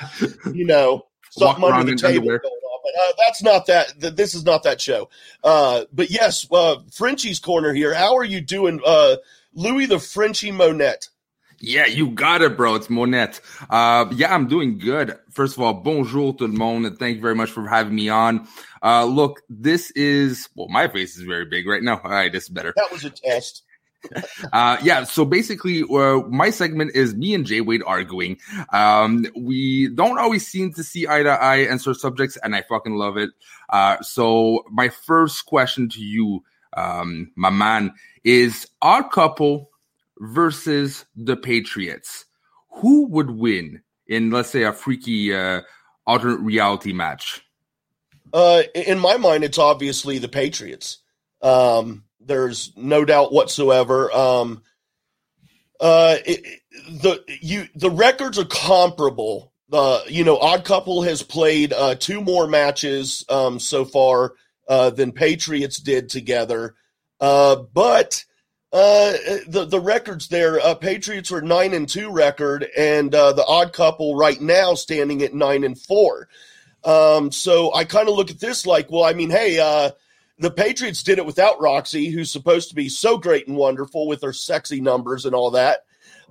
[0.52, 2.38] you know something under the table
[3.00, 4.00] uh, that's not that.
[4.00, 5.08] Th- this is not that show.
[5.42, 7.94] Uh, but yes, uh, Frenchie's corner here.
[7.94, 9.16] How are you doing, uh,
[9.54, 11.08] Louis the Frenchie Monette?
[11.60, 12.74] Yeah, you got it, bro.
[12.74, 13.40] It's Monette.
[13.70, 15.18] Uh, yeah, I'm doing good.
[15.30, 18.46] First of all, bonjour tout le monde, thank you very much for having me on.
[18.82, 22.00] Uh, look, this is well, my face is very big right now.
[22.04, 22.72] All right, this is better.
[22.76, 23.62] That was a test.
[24.52, 28.38] Uh, yeah, so basically, uh, my segment is me and Jay Wade arguing.
[28.72, 32.62] Um, we don't always seem to see eye to eye and certain subjects, and I
[32.62, 33.30] fucking love it.
[33.68, 36.44] Uh, so my first question to you,
[36.76, 37.92] um, my man,
[38.24, 39.70] is Odd Couple
[40.18, 42.24] versus the Patriots.
[42.76, 45.62] Who would win in, let's say, a freaky uh,
[46.06, 47.44] alternate reality match?
[48.32, 50.98] Uh, in my mind, it's obviously the Patriots.
[51.40, 54.12] Um, there's no doubt whatsoever.
[54.12, 54.62] Um,
[55.80, 59.52] uh, it, the you the records are comparable.
[59.72, 64.34] Uh, you know, Odd Couple has played uh, two more matches um, so far
[64.68, 66.74] uh, than Patriots did together,
[67.20, 68.24] uh, but
[68.72, 69.12] uh,
[69.46, 73.72] the the records there, uh, Patriots are nine and two record, and uh, the Odd
[73.72, 76.28] Couple right now standing at nine and four.
[76.82, 79.92] Um, so I kind of look at this like, well, I mean, hey, uh,
[80.38, 84.22] the Patriots did it without Roxy, who's supposed to be so great and wonderful with
[84.22, 85.84] her sexy numbers and all that.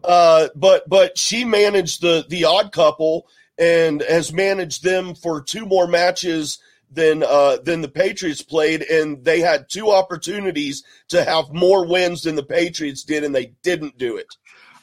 [0.03, 5.65] Uh, but but she managed the the odd couple and has managed them for two
[5.65, 6.59] more matches
[6.91, 12.23] than uh, than the Patriots played, and they had two opportunities to have more wins
[12.23, 14.27] than the Patriots did, and they didn't do it.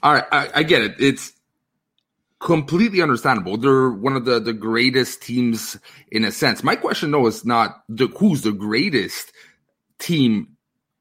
[0.02, 0.94] All right, I, I get it.
[0.98, 1.32] It's
[2.40, 3.56] completely understandable.
[3.56, 5.78] They're one of the, the greatest teams
[6.10, 6.64] in a sense.
[6.64, 9.32] My question though is not the who's the greatest
[9.98, 10.56] team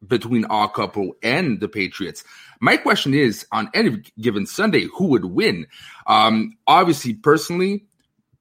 [0.06, 2.23] between our couple and the Patriots.
[2.60, 5.65] My question is on any given Sunday, who would win?
[6.08, 7.86] Um, obviously, personally,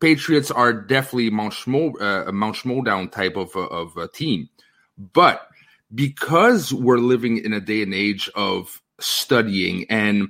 [0.01, 4.49] Patriots are definitely Mount Schmo, uh, Mount type of, uh, of team.
[4.97, 5.49] But
[5.95, 10.29] because we're living in a day and age of studying and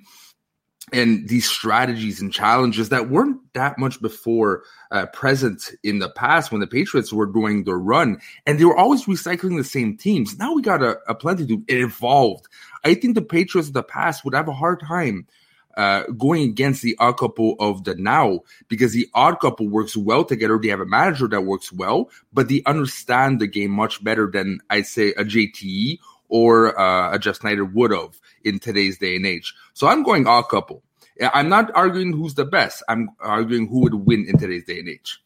[0.93, 6.51] and these strategies and challenges that weren't that much before uh, present in the past
[6.51, 10.39] when the Patriots were doing their run and they were always recycling the same teams.
[10.39, 12.47] Now we got a, a plenty to it evolved.
[12.85, 15.27] I think the Patriots of the past would have a hard time
[15.77, 20.25] uh, going against the odd couple of the now because the odd couple works well
[20.25, 20.59] together.
[20.59, 24.59] They have a manager that works well, but they understand the game much better than
[24.69, 25.99] I'd say a JTE
[26.29, 29.55] or uh, a Jeff Sneider would have in today's day and age.
[29.75, 30.83] So I'm going odd couple.
[31.21, 32.83] I'm not arguing who's the best.
[32.89, 35.21] I'm arguing who would win in today's day and age.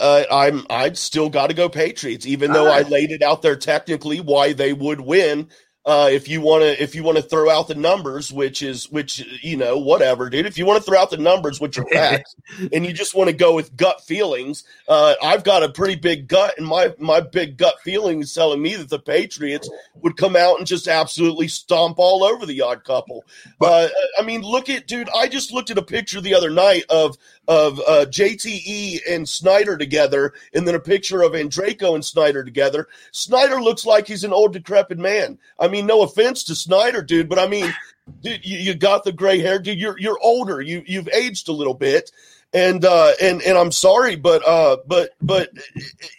[0.00, 3.56] Uh, I'm I still got to go Patriots, even though I laid it out there
[3.56, 5.48] technically why they would win.
[5.88, 8.90] Uh, if you want to, if you want to throw out the numbers, which is,
[8.90, 10.44] which you know, whatever, dude.
[10.44, 12.36] If you want to throw out the numbers, which are facts,
[12.74, 16.28] and you just want to go with gut feelings, uh, I've got a pretty big
[16.28, 19.70] gut, and my my big gut feeling is telling me that the Patriots
[20.02, 23.24] would come out and just absolutely stomp all over the odd couple.
[23.58, 25.08] Uh, I mean, look at, dude.
[25.16, 27.16] I just looked at a picture the other night of
[27.48, 32.88] of uh, JTE and Sneider together, and then a picture of Andreyko and Sneider together.
[33.12, 35.38] Sneider looks like he's an old decrepit man.
[35.58, 37.72] I mean, no offense to Sneider, dude, but I mean,
[38.22, 39.78] dude, you, you got the gray hair, dude.
[39.78, 40.60] You're you're older.
[40.60, 42.12] You you've aged a little bit,
[42.52, 45.50] and uh, and and I'm sorry, but uh, but but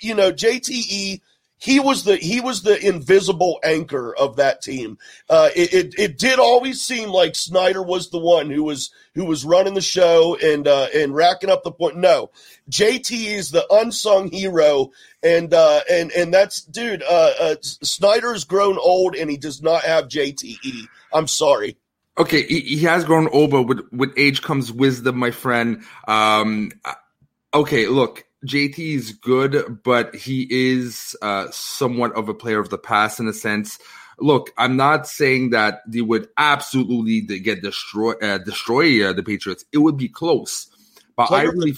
[0.02, 1.22] you know, JTE
[1.60, 4.98] he was the he was the invisible anchor of that team.
[5.30, 9.26] Uh, it, it, it did always seem like Sneider was the one who was who
[9.26, 11.98] was running the show and uh, and racking up the point.
[11.98, 12.32] No,
[12.72, 14.92] JT is the unsung hero,
[15.22, 17.04] and uh, and and that's dude.
[17.04, 20.88] Uh, uh, Sneider's grown old, and he does not have JTE.
[21.14, 21.78] I'm sorry.
[22.18, 25.84] Okay, he, he has grown old, but with with age comes wisdom, my friend.
[26.08, 26.72] Um,
[27.54, 32.78] okay, look JT is good, but he is uh, somewhat of a player of the
[32.78, 33.80] past in a sense.
[34.20, 39.66] Look, I'm not saying that they would absolutely get destroy uh, destroy uh, the Patriots.
[39.72, 40.68] It would be close,
[41.16, 41.76] but player I really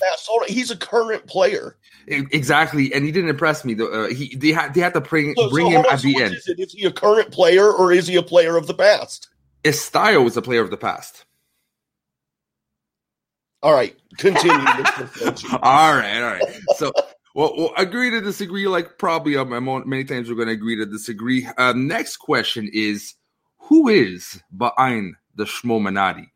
[0.47, 1.78] he's a current player.
[2.08, 3.76] Exactly, and he didn't impress me.
[3.80, 6.21] Uh, he they had they had to bring so, bring so him at so the
[6.21, 6.36] end.
[6.36, 9.30] Is, is he a current player or is he a player of the past?
[9.63, 11.26] Estayo is a player of the past.
[13.63, 14.52] All right, continue.
[15.62, 16.60] all right, all right.
[16.78, 16.91] So,
[17.36, 18.67] well, we'll agree to disagree.
[18.67, 19.50] Like probably um,
[19.88, 21.47] many times we're going to agree to disagree.
[21.58, 23.13] Uh, next question is,
[23.60, 26.28] who is behind the Schmominati?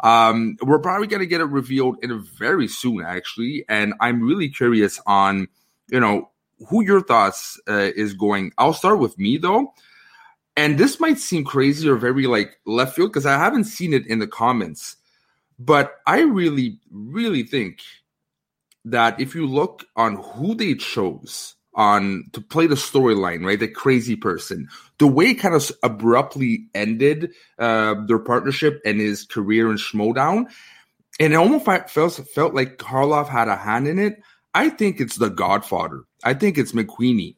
[0.00, 4.22] Um, we're probably going to get it revealed in a very soon, actually, and I'm
[4.22, 5.48] really curious on,
[5.88, 6.30] you know,
[6.68, 8.52] who your thoughts uh, is going.
[8.58, 9.72] I'll start with me though,
[10.56, 14.06] and this might seem crazy or very like left field because I haven't seen it
[14.06, 14.96] in the comments.
[15.58, 17.80] But I really, really think
[18.84, 23.68] that if you look on who they chose on to play the storyline, right, the
[23.68, 24.68] crazy person,
[24.98, 30.46] the way it kind of abruptly ended uh, their partnership and his career in Schmoedown,
[31.20, 34.20] and it almost felt felt like Harloff had a hand in it.
[34.54, 36.02] I think it's the Godfather.
[36.24, 37.36] I think it's McQueenie.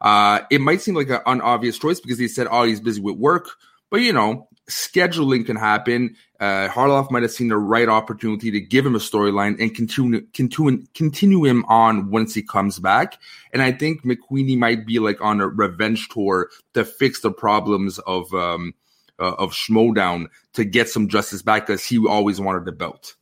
[0.00, 3.16] Uh, it might seem like an unobvious choice because he said, "Oh, he's busy with
[3.16, 3.48] work,"
[3.90, 6.16] but you know, scheduling can happen.
[6.40, 10.22] Uh, Harloff might have seen the right opportunity to give him a storyline and continue,
[10.32, 13.18] continue, continue him on once he comes back.
[13.52, 17.98] And I think McQueenie might be like on a revenge tour to fix the problems
[18.00, 18.74] of um,
[19.18, 23.14] uh, of Schmoedown to get some justice back because he always wanted the belt.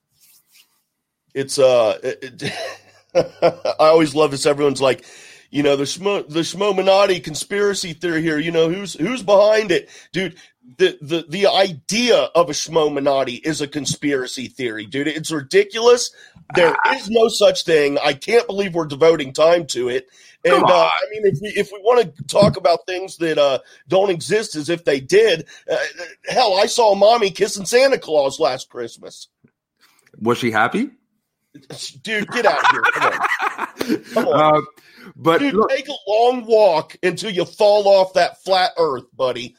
[1.35, 2.53] It's uh, it, it,
[3.79, 4.47] I always love this.
[4.47, 5.05] Everyone's like,
[5.51, 8.39] you know, the Schmo, the Schmominati conspiracy theory here.
[8.39, 10.37] You know, who's who's behind it, dude?
[10.79, 15.09] The the the idea of a Schmominati is a conspiracy theory, dude.
[15.09, 16.11] It's ridiculous.
[16.55, 16.95] There ah.
[16.97, 17.99] is no such thing.
[18.03, 20.09] I can't believe we're devoting time to it.
[20.45, 23.61] And uh, I mean, if we if we want to talk about things that uh,
[23.89, 25.77] don't exist as if they did, uh,
[26.29, 29.29] hell, I saw mommy kissing Santa Claus last Christmas.
[30.19, 30.91] Was she happy?
[32.03, 32.83] Dude, get out here!
[32.83, 34.57] Come on, come on.
[34.57, 34.61] Uh,
[35.17, 39.57] but dude, look, take a long walk until you fall off that flat Earth, buddy.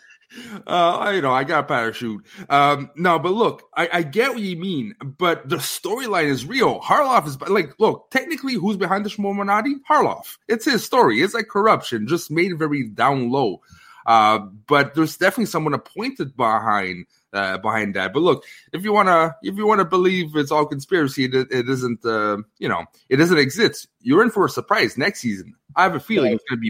[0.66, 2.26] Uh, I you know I got parachute.
[2.50, 6.80] Um, no, but look, I, I get what you mean, but the storyline is real.
[6.80, 9.76] Harloff is like, look, technically, who's behind the Schmominati?
[9.90, 10.38] Harloff.
[10.48, 11.22] It's his story.
[11.22, 13.62] It's like corruption, just made very down low.
[14.06, 18.14] Uh, but there's definitely someone appointed behind uh, behind that.
[18.14, 22.04] But look, if you wanna if you wanna believe it's all conspiracy, it, it isn't.
[22.06, 23.88] Uh, you know, it doesn't exist.
[24.02, 25.54] You're in for a surprise next season.
[25.76, 26.70] I have a feling it's going to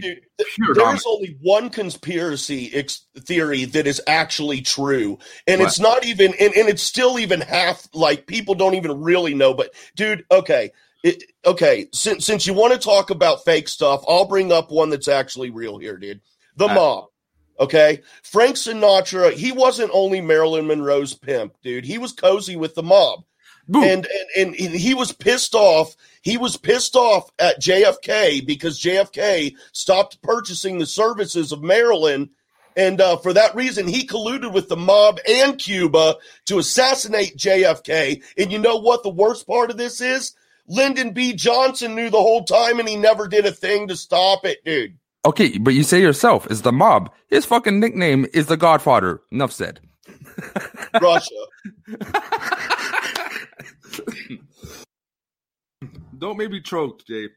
[0.54, 0.66] pure.
[0.66, 1.04] There's dominance.
[1.08, 5.18] only one conspiracy ex- theory that is actually true,
[5.48, 5.66] and What?
[5.66, 7.88] it's not even, and, and it's still even half.
[7.94, 9.54] Like people don't even really know.
[9.54, 10.70] But dude, okay,
[11.02, 11.88] it, okay.
[11.92, 15.50] Since since you want to talk about fake stuff, I'll bring up one that's actually
[15.50, 16.20] real here, dude.
[16.56, 17.04] The Uh, mob.
[17.60, 19.32] Okay, Frank Sinatra.
[19.32, 21.84] He wasn't only Marilyn Monroe's pimp, dude.
[21.84, 23.24] He was cozy with the mob
[23.74, 25.96] and, and and he was pissed off.
[26.22, 32.30] He was pissed off at JFK because JFK stopped purchasing the services of Marilyn.
[32.76, 38.22] and uh, for that reason, he colluded with the mob and Cuba to assassinate JFK.
[38.38, 39.02] And you know what?
[39.02, 40.34] The worst part of this is
[40.66, 41.32] Lyndon B.
[41.34, 44.96] Johnson knew the whole time, and he never did a thing to stop it, dude.
[45.24, 47.12] Okay, but you say yourself, is the mob.
[47.28, 49.20] His fucking nickname is the Godfather.
[49.30, 49.80] Enough said.
[51.00, 51.34] Russia.
[56.18, 57.28] Don't make me choke, Jay.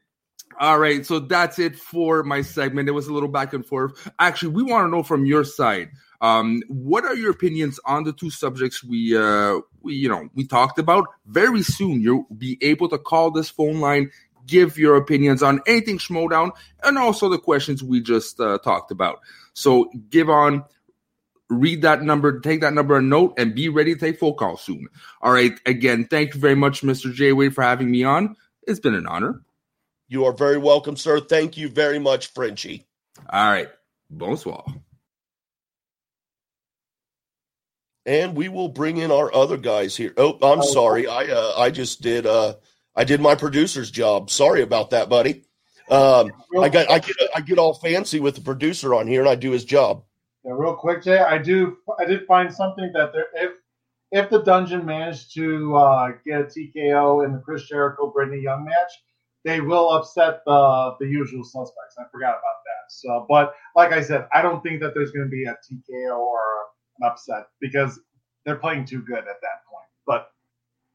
[0.60, 2.88] All right, so that's it for my segment.
[2.88, 4.10] It was a little back and forth.
[4.18, 5.90] Actually, we want to know from your side.
[6.20, 10.46] Um, what are your opinions on the two subjects we, uh, we, you know, we
[10.46, 11.08] talked about?
[11.26, 14.10] Very soon, you'll be able to call this phone line,
[14.46, 19.20] give your opinions on anything Schmoedown, and also the questions we just uh, talked about.
[19.54, 20.64] So give on,
[21.48, 24.62] read that number, take that number a note, and be ready to take phone calls
[24.62, 24.88] soon.
[25.20, 27.12] All right, again, thank you very much, Mr.
[27.12, 27.32] J.
[27.32, 28.36] Wade, for having me on.
[28.66, 29.42] It's been an honor.
[30.08, 31.20] You are very welcome, sir.
[31.20, 32.86] Thank you very much, Frenchie.
[33.28, 33.68] All right.
[34.08, 34.64] Bonsoir.
[38.06, 40.14] and we will bring in our other guys here.
[40.16, 41.06] Oh, I'm sorry.
[41.08, 42.54] I uh, I just did uh
[42.96, 44.30] I did my producer's job.
[44.30, 45.44] Sorry about that, buddy.
[45.90, 49.28] Um, I got I get I get all fancy with the producer on here, and
[49.28, 50.02] I do his job.
[50.44, 53.52] Yeah, real quick, Jay, I do I did find something that there if
[54.12, 58.64] if the dungeon managed to uh, get a TKO in the Chris Jericho Brittany Young
[58.64, 58.92] match,
[59.44, 61.96] they will upset the the usual suspects.
[61.98, 62.90] I forgot about that.
[62.90, 66.16] So, but like I said, I don't think that there's going to be a TKO
[66.18, 66.40] or
[67.00, 68.00] an upset because
[68.44, 69.88] they're playing too good at that point.
[70.06, 70.30] But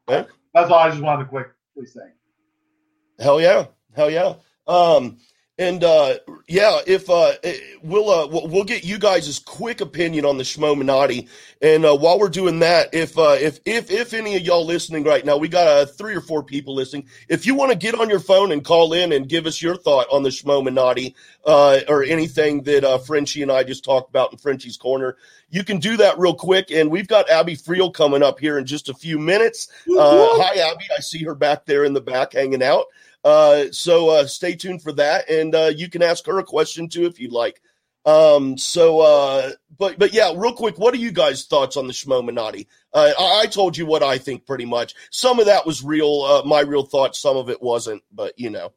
[0.09, 0.25] Yeah.
[0.53, 1.29] that's all I just wanted to
[1.73, 3.23] quickly say.
[3.23, 4.35] Hell yeah, hell yeah.
[4.67, 5.17] Um,
[5.61, 6.15] and uh,
[6.47, 11.29] yeah, if uh, eh, we'll uh, we'll get you guys' quick opinion on the Schmominati,
[11.61, 15.03] and uh, while we're doing that, if uh, if if if any of y'all listening
[15.03, 17.07] right now, we got uh, three or four people listening.
[17.29, 19.75] If you want to get on your phone and call in and give us your
[19.75, 21.13] thought on the Schmominati
[21.45, 25.15] uh, or anything that uh, Frenchie and I just talked about in Frenchie's corner,
[25.51, 26.71] you can do that real quick.
[26.71, 29.67] And we've got Abby Freel coming up here in just a few minutes.
[29.87, 30.85] Uh, hi, Abby.
[30.97, 32.87] I see her back there in the back hanging out.
[33.23, 36.89] Uh, so uh, stay tuned for that, and uh, you can ask her a question
[36.89, 37.61] too if you'd like.
[38.03, 41.93] Um, so, uh, but but yeah, real quick, what are you guys' thoughts on the
[41.93, 42.65] Schmominati?
[42.93, 44.95] Uh, I, I told you what I think pretty much.
[45.11, 47.19] Some of that was real, uh, my real thoughts.
[47.19, 48.73] Some of it wasn't, but you know.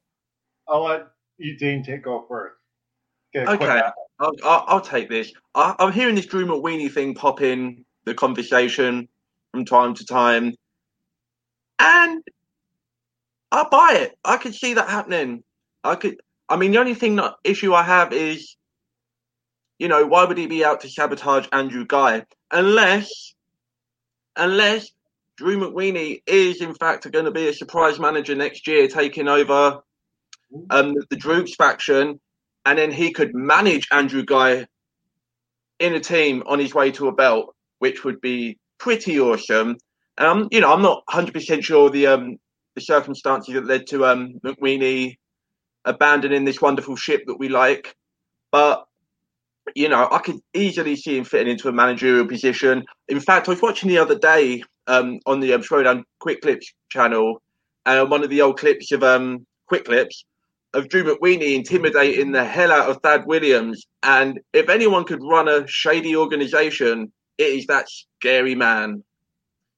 [0.68, 1.06] I'll let
[1.38, 2.56] you, Dean, take off first.
[3.32, 3.82] Get Okay.
[4.20, 5.32] I'll, I'll, I'll take this.
[5.54, 9.08] I, I'm hearing this Drew McWeeny thing pop in the conversation
[9.52, 10.54] from time to time,
[11.78, 12.22] and
[13.54, 14.18] I buy it.
[14.24, 15.44] I could see that happening.
[15.84, 16.20] I could.
[16.48, 18.56] I mean, the only thing that issue I have is,
[19.78, 23.32] you know, why would he be out to sabotage Andrew Guy unless,
[24.34, 24.90] unless
[25.36, 29.82] Drew McWeeny is in fact going to be a surprise manager next year, taking over
[30.70, 32.20] um, the Droogs faction,
[32.66, 34.66] and then he could manage Andrew Guy
[35.78, 39.76] in a team on his way to a belt, which would be pretty awesome.
[40.18, 42.38] Um, you know, I'm not 100% sure the um,
[42.74, 45.16] the circumstances that led to um, McWeeny
[45.84, 47.94] abandoning this wonderful ship that we like,
[48.50, 48.84] but
[49.74, 52.84] you know, I could easily see him fitting into a managerial position.
[53.08, 56.72] In fact, I was watching the other day um, on the um, Throwdown Quick Clips
[56.90, 57.40] channel,
[57.86, 60.24] and one of the old clips of um, Quick Clips
[60.74, 63.86] of Drew McWeeny intimidating the hell out of Thad Williams.
[64.02, 69.02] And if anyone could run a shady organization, it is that scary man.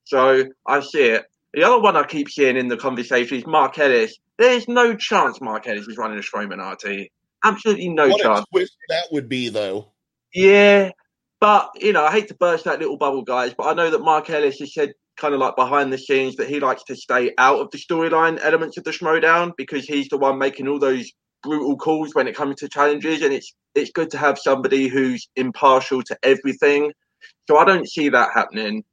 [0.04, 1.24] So I see it.
[1.54, 4.16] The other one I keep seeing in the conversation is Mark Ellis.
[4.38, 7.08] There's no chance Mark Ellis is running a Strowman RT.
[7.44, 8.46] Absolutely no what chance.
[8.88, 9.92] that would be, though.
[10.34, 10.90] Yeah,
[11.40, 14.00] but you know, I hate to burst that little bubble, guys, but I know that
[14.00, 17.32] Mark Ellis has said kind of like behind the scenes that he likes to stay
[17.38, 21.10] out of the storyline elements of the Schmoedown because he's the one making all those
[21.42, 25.28] brutal calls when it comes to challenges, and it's it's good to have somebody who's
[25.36, 26.92] impartial to everything.
[27.48, 28.84] So I don't see that happening.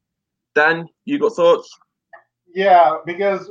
[0.55, 1.69] Dan, you got thoughts?
[2.53, 3.49] Yeah, because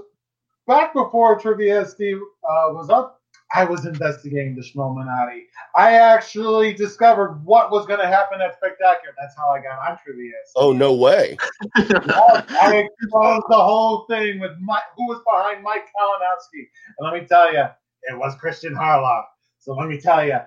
[0.66, 3.20] back before Trivia Steve uh, was up,
[3.54, 5.42] I was investigating the Schmominati.
[5.76, 9.14] I actually discovered what was going to happen at Spectacular.
[9.20, 10.32] That's how I got on Trivia.
[10.56, 11.36] Oh no way!
[11.76, 16.66] I exposed the whole thing with Mike, who was behind Mike Kalinowski.
[16.98, 17.64] And let me tell you,
[18.04, 19.24] it was Christian Harloff.
[19.58, 20.38] So let me tell you,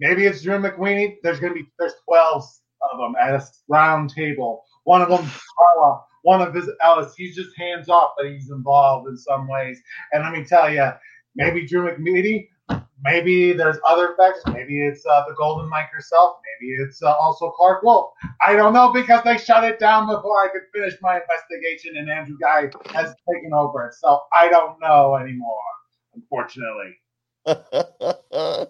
[0.00, 1.16] maybe it's Drew McWeeny.
[1.22, 2.44] There's going to be there's 12
[2.92, 4.62] of them at a round table.
[4.84, 5.28] One of them,
[5.58, 6.00] Carla.
[6.22, 7.14] One of his Ellis.
[7.16, 9.80] He's just hands off, but he's involved in some ways.
[10.12, 10.90] And let me tell you,
[11.34, 12.48] maybe Drew McWeeny.
[13.02, 14.42] Maybe there's other factors.
[14.52, 16.36] Maybe it's uh, the Golden Mike herself.
[16.60, 18.12] Maybe it's uh, also Clarke Wolfe.
[18.46, 22.10] I don't know because they shut it down before I could finish my investigation, and
[22.10, 23.90] Andrew Guy has taken over.
[23.98, 25.56] So I don't know anymore,
[26.14, 26.98] unfortunately.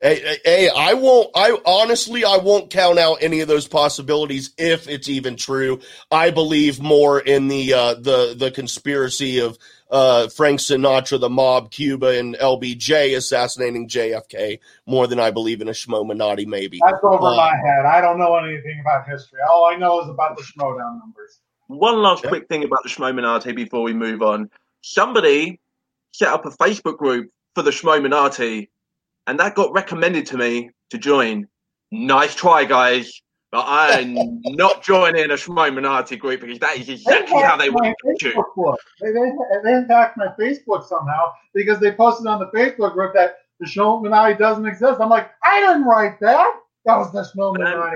[0.00, 1.30] Hey, hey, I won't.
[1.34, 5.80] I honestly, I won't count out any of those possibilities if it's even true.
[6.10, 9.56] I believe more in the uh, the the conspiracy of
[9.90, 15.68] uh, Frank Sinatra, the mob, Cuba, and LBJ assassinating JFK more than I believe in
[15.68, 16.46] a Schmominati.
[16.46, 17.86] Maybe that's over uh, my head.
[17.86, 19.38] I don't know anything about history.
[19.50, 21.40] All I know is about the Schmoedown numbers.
[21.68, 22.28] One last yeah.
[22.28, 24.50] quick thing about the Schmominati before we move on.
[24.82, 25.58] Somebody
[26.12, 28.68] set up a Facebook group for the Schmominati
[29.26, 31.48] and that got recommended to me to join.
[31.90, 33.20] Nice try, guys.
[33.52, 34.14] But I'm
[34.44, 38.74] not joining a Schmominati group because that is exactly how they want to do.
[39.00, 39.32] They, they,
[39.64, 44.38] they hacked my Facebook somehow because they posted on the Facebook group that the Schmominati
[44.38, 45.00] doesn't exist.
[45.00, 46.54] I'm like, I didn't write that.
[46.84, 47.94] That was the um, Schmominati.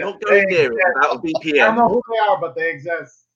[0.00, 1.62] Not going near it without a VPN.
[1.62, 3.26] I don't know who they are, but they exist.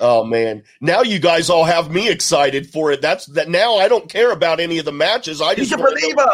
[0.00, 0.62] Oh man!
[0.80, 3.00] Now you guys all have me excited for it.
[3.00, 3.48] That's that.
[3.48, 5.40] Now I don't care about any of the matches.
[5.40, 6.26] I just He's a believer.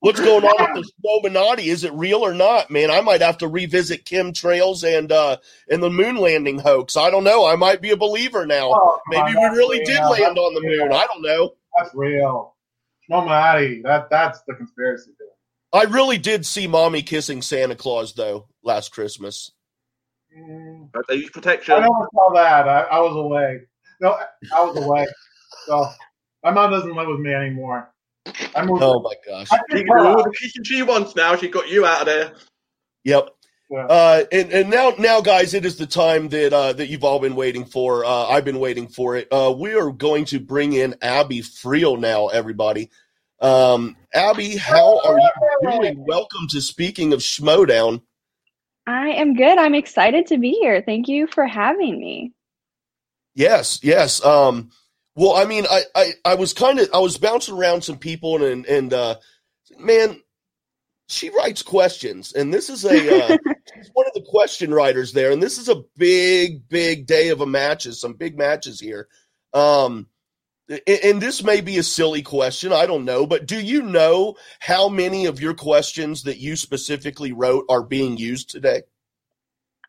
[0.00, 1.70] What's going on with the Illuminati?
[1.70, 2.90] Is it real or not, man?
[2.90, 5.38] I might have to revisit Kim chemtrails and uh
[5.70, 6.96] and the moon landing hoax.
[6.96, 7.46] I don't know.
[7.46, 8.70] I might be a believer now.
[8.74, 9.86] Oh, Maybe we really real.
[9.86, 10.92] did land on the moon.
[10.92, 11.54] I don't know.
[11.78, 12.54] That's real.
[13.08, 13.82] Illuminati.
[13.82, 15.30] That that's the conspiracy theory.
[15.72, 19.52] I really did see mommy kissing Santa Claus though last Christmas.
[20.36, 20.88] Mm.
[20.92, 21.74] But they use protection.
[21.74, 22.68] I never saw that.
[22.68, 23.60] I, I was away.
[24.00, 24.18] No,
[24.54, 25.06] I was away.
[25.66, 25.88] So
[26.42, 27.90] my mom doesn't live with me anymore.
[28.54, 28.82] I moved.
[28.82, 29.48] Oh my gosh!
[29.48, 31.36] She can do all the kissing she wants now.
[31.36, 32.32] She got you out of there.
[33.04, 33.30] Yep.
[33.70, 33.86] Yeah.
[33.86, 37.18] Uh, and, and now, now, guys, it is the time that uh, that you've all
[37.18, 38.04] been waiting for.
[38.04, 39.26] Uh, I've been waiting for it.
[39.32, 42.90] Uh, we are going to bring in Abby Freel now, everybody.
[43.40, 45.30] Um, Abby, how are you
[45.62, 46.04] doing?
[46.04, 48.02] Welcome to Speaking of Schmoedown.
[48.86, 49.58] I am good.
[49.58, 50.82] I'm excited to be here.
[50.82, 52.32] Thank you for having me.
[53.34, 54.24] Yes, yes.
[54.24, 54.70] Um,
[55.16, 58.42] well, I mean, I, I, I was kind of I was bouncing around some people
[58.42, 59.16] and and uh,
[59.78, 60.20] man,
[61.08, 63.36] she writes questions, and this is a uh,
[63.74, 67.40] she's one of the question writers there, and this is a big big day of
[67.40, 69.08] a matches, some big matches here.
[69.52, 70.08] Um,
[70.68, 74.88] and this may be a silly question, I don't know, but do you know how
[74.88, 78.82] many of your questions that you specifically wrote are being used today?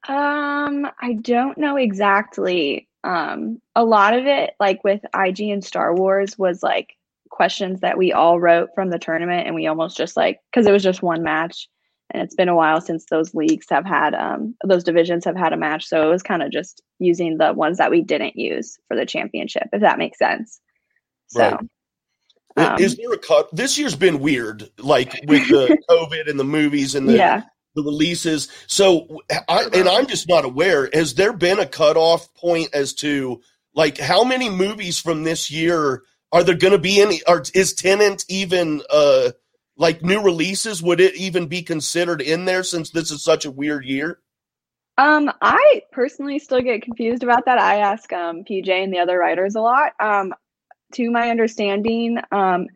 [0.07, 2.87] Um, I don't know exactly.
[3.03, 6.95] Um, a lot of it, like with IG and Star Wars, was like
[7.29, 10.71] questions that we all wrote from the tournament, and we almost just like because it
[10.71, 11.67] was just one match,
[12.11, 15.53] and it's been a while since those leagues have had um those divisions have had
[15.53, 18.77] a match, so it was kind of just using the ones that we didn't use
[18.87, 20.59] for the championship, if that makes sense.
[21.27, 21.59] So, right.
[22.57, 23.53] Um, is there a cut?
[23.53, 27.43] This year's been weird, like with the COVID and the movies and the yeah.
[27.75, 28.47] the releases.
[28.67, 30.89] So, I, and I'm just not aware.
[30.93, 33.41] Has there been a cutoff point as to
[33.73, 37.21] like how many movies from this year are there going to be any?
[37.27, 39.31] Or is Tenet even uh
[39.77, 40.81] like new releases?
[40.81, 44.19] Would it even be considered in there since this is such a weird year?
[44.97, 47.57] Um, I personally still get confused about that.
[47.57, 49.91] I ask um, PJ and the other writers a lot.
[49.99, 50.33] Um,
[50.95, 52.67] to my understanding, um,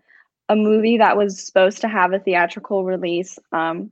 [0.50, 3.92] a movie that was supposed to have a theatrical release, um,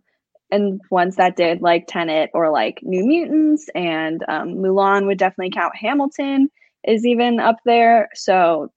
[0.52, 5.52] and ones that did, like Tenet or like New Mutants and um, Mulan, would definitely
[5.52, 5.76] count.
[5.76, 6.50] Hamilton
[6.86, 8.72] is even up there, so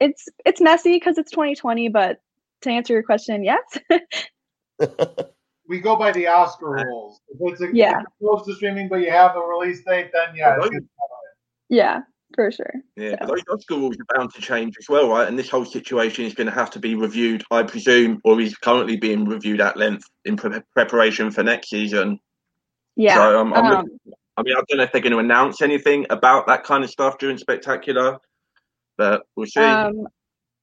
[0.00, 1.88] it's it's messy because it's 2020.
[1.88, 2.20] But
[2.62, 3.78] to answer your question, yes.
[5.68, 7.20] we go by the Oscar rules.
[7.28, 8.02] If it's a, yeah.
[8.18, 10.56] close to streaming, but you have a release date, then yeah.
[11.68, 12.00] Yeah
[12.34, 12.72] for sure.
[12.96, 13.26] Yeah, so.
[13.26, 15.28] those Oscar rules are bound to change as well, right?
[15.28, 18.56] And this whole situation is going to have to be reviewed, I presume, or is
[18.56, 22.20] currently being reviewed at length in pre- preparation for next season.
[22.96, 23.14] Yeah.
[23.14, 23.86] So um, um,
[24.36, 26.90] I mean, I don't know if they're going to announce anything about that kind of
[26.90, 28.18] stuff during Spectacular,
[28.96, 29.60] but we'll see.
[29.60, 30.06] Um,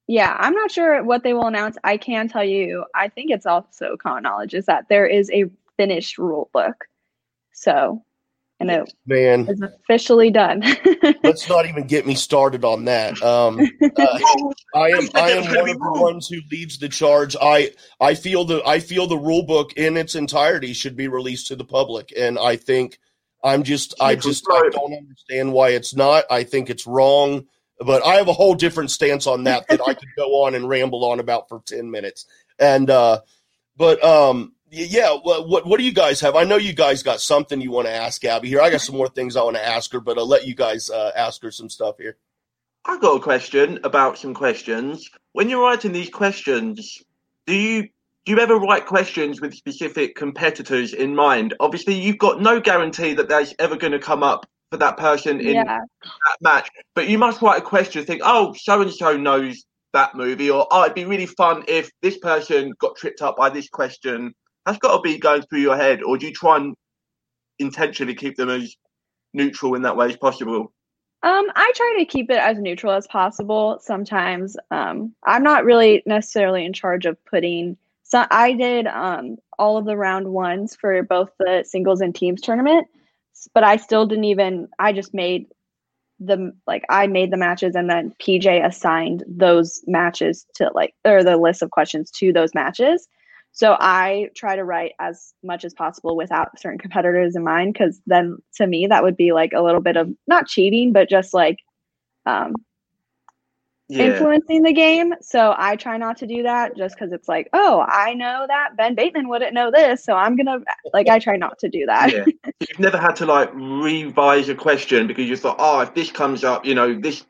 [0.07, 1.78] yeah, I'm not sure what they will announce.
[1.84, 5.45] I can tell you, I think it's also common knowledge is that there is a
[5.76, 6.86] finished rule book.
[7.53, 8.03] So
[8.60, 10.64] and it man is officially done.
[11.24, 13.22] Let's not even get me started on that.
[13.22, 13.88] Um, uh,
[14.76, 17.36] I am I am one of the ones who leads the charge.
[17.39, 21.47] I I feel the I feel the rule book in its entirety should be released
[21.47, 22.99] to the public, and I think
[23.43, 26.26] I'm just I just I don't understand why it's not.
[26.30, 27.45] I think it's wrong,
[27.80, 30.68] but I have a whole different stance on that that I could go on and
[30.68, 32.26] ramble on about for ten minutes.
[32.58, 33.22] And uh,
[33.78, 36.36] but um, yeah, what, what what do you guys have?
[36.36, 38.61] I know you guys got something you want to ask Abby here.
[38.61, 40.89] I got some more things I want to ask her, but I'll let you guys
[40.89, 42.18] uh, ask her some stuff here.
[42.86, 45.09] I got a question about some questions.
[45.34, 47.01] When you're writing these questions,
[47.45, 47.84] do you
[48.26, 51.53] do you ever write questions with specific competitors in mind?
[51.61, 55.39] Obviously, you've got no guarantee that that's ever going to come up for that person
[55.39, 55.63] in yeah.
[55.63, 58.03] that match, but you must write a question.
[58.03, 59.63] Think, oh, so and so knows
[59.93, 63.49] that movie, or oh, it'd be really fun if this person got tripped up by
[63.49, 64.34] this question
[64.68, 66.76] that's got to be going through your head, or do you try and
[67.57, 68.76] intentionally keep them as
[69.34, 70.74] neutral in that way as possible?
[71.24, 73.80] Um, I try to keep it as neutral as possible.
[73.82, 77.78] Sometimes um, I'm not really necessarily in charge of putting.
[78.03, 82.41] So I did um, all of the round ones for both the singles and teams
[82.41, 82.88] tournament,
[83.53, 84.68] but I still didn't even.
[84.80, 85.47] I just made
[86.20, 91.24] the like I made the matches and then PJ assigned those matches to like or
[91.24, 93.07] the list of questions to those matches.
[93.58, 97.99] So I try to write as much as possible without certain competitors in mind, because
[98.05, 101.34] then to me that would be like a little bit of not cheating, but just
[101.34, 101.58] like
[102.28, 102.53] um,
[103.89, 104.03] yeah.
[104.03, 105.12] influencing the game.
[105.22, 108.78] So I try not to do that just because it's like, oh, I know that
[108.78, 110.60] Ben Bateman wouldn't know this, so I'm gonna
[110.93, 112.12] like I try not to do that.
[112.14, 112.26] Yeah.
[112.60, 116.43] You've never had to like revise a question because you thought, oh, if this comes
[116.43, 117.26] up, you know, this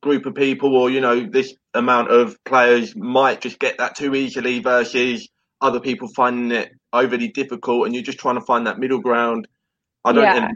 [0.00, 4.14] group of people or you know this amount of players might just get that too
[4.14, 5.28] easily versus
[5.60, 9.48] other people finding it overly difficult and you're just trying to find that middle ground.
[10.04, 10.50] I don't yeah.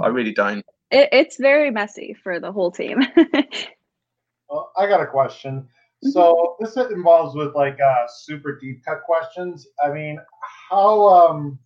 [0.00, 0.64] I really don't.
[0.90, 3.00] It, it's very messy for the whole team.
[4.48, 5.60] well, I got a question.
[5.62, 6.10] Mm-hmm.
[6.10, 9.66] So this involves with like uh, super deep cut questions.
[9.84, 10.18] I mean,
[10.70, 11.58] how um,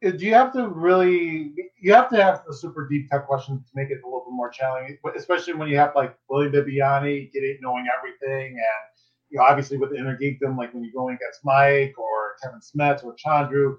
[0.00, 3.70] do you have to really you have to have the super deep cut questions to
[3.74, 7.58] make it a little bit more challenging, especially when you have like Willie Bibbiani getting
[7.60, 8.99] knowing everything and
[9.30, 13.04] you know, obviously with Inner Geekdom, like when you're going against Mike or Kevin Smets
[13.04, 13.76] or Chandru,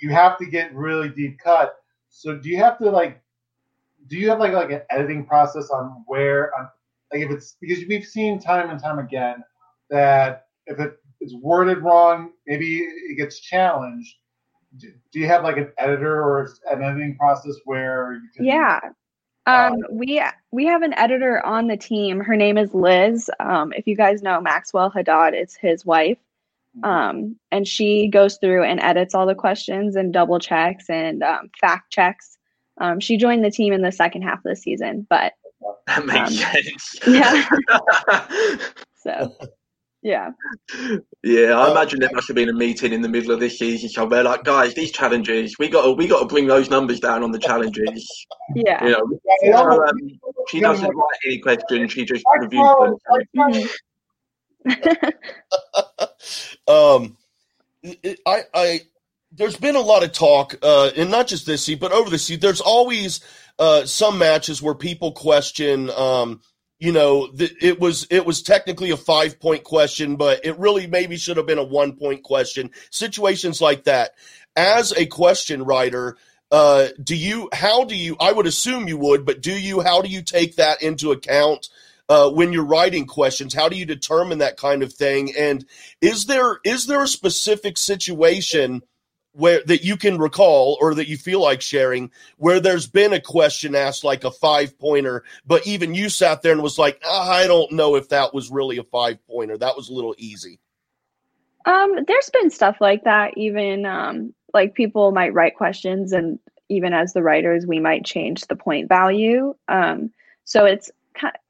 [0.00, 1.76] you have to get really deep cut.
[2.08, 3.20] So do you have to like,
[4.08, 6.68] do you have like like an editing process on where on
[7.12, 9.42] like if it's because we've seen time and time again
[9.90, 14.16] that if it is worded wrong, maybe it gets challenged.
[14.76, 18.44] Do, do you have like an editor or an editing process where you can?
[18.44, 18.80] Yeah,
[19.48, 22.20] um, we we have an editor on the team.
[22.20, 23.30] Her name is Liz.
[23.40, 26.18] Um, if you guys know Maxwell Haddad, it's his wife.
[26.76, 26.84] Mm-hmm.
[26.84, 31.50] Um, and she goes through and edits all the questions and double checks and um,
[31.60, 32.36] fact checks.
[32.80, 35.32] Um, she joined the team in the second half of the season, but
[35.86, 36.96] that makes um, sense.
[37.06, 37.48] Yeah.
[38.96, 39.34] so
[40.02, 40.30] yeah.
[41.22, 43.88] Yeah, I imagine there must have been a meeting in the middle of this season
[43.88, 44.22] somewhere.
[44.22, 47.32] Like, guys, these challenges, we got to, we got to bring those numbers down on
[47.32, 48.26] the challenges.
[48.54, 48.84] Yeah.
[48.84, 49.98] You know, you know um,
[50.48, 52.98] she doesn't write any questions; she just reviews
[53.44, 53.68] them.
[56.68, 57.16] um,
[58.26, 58.80] I, I,
[59.32, 62.18] there's been a lot of talk, uh, and not just this season, but over the
[62.18, 62.40] season.
[62.40, 63.20] There's always
[63.58, 65.90] uh, some matches where people question.
[65.90, 66.40] Um,
[66.78, 71.16] you know, it was it was technically a five point question, but it really maybe
[71.16, 72.70] should have been a one point question.
[72.90, 74.12] Situations like that.
[74.54, 76.16] As a question writer,
[76.52, 80.02] uh, do you how do you I would assume you would, but do you how
[80.02, 81.68] do you take that into account
[82.08, 83.54] uh, when you're writing questions?
[83.54, 85.32] How do you determine that kind of thing?
[85.36, 85.64] And
[86.00, 88.82] is there is there a specific situation?
[89.38, 93.20] Where that you can recall or that you feel like sharing where there's been a
[93.20, 97.30] question asked like a five pointer but even you sat there and was like oh,
[97.30, 100.58] i don't know if that was really a five pointer that was a little easy.
[101.64, 106.92] Um there's been stuff like that even um like people might write questions and even
[106.92, 109.54] as the writers we might change the point value.
[109.68, 110.10] Um
[110.44, 110.90] so it's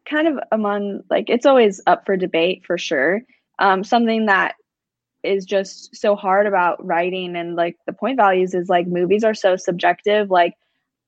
[0.05, 3.23] kind of among like it's always up for debate for sure.
[3.59, 4.57] Um something that
[5.23, 9.35] is just so hard about writing and like the point values is like movies are
[9.35, 10.31] so subjective.
[10.31, 10.55] Like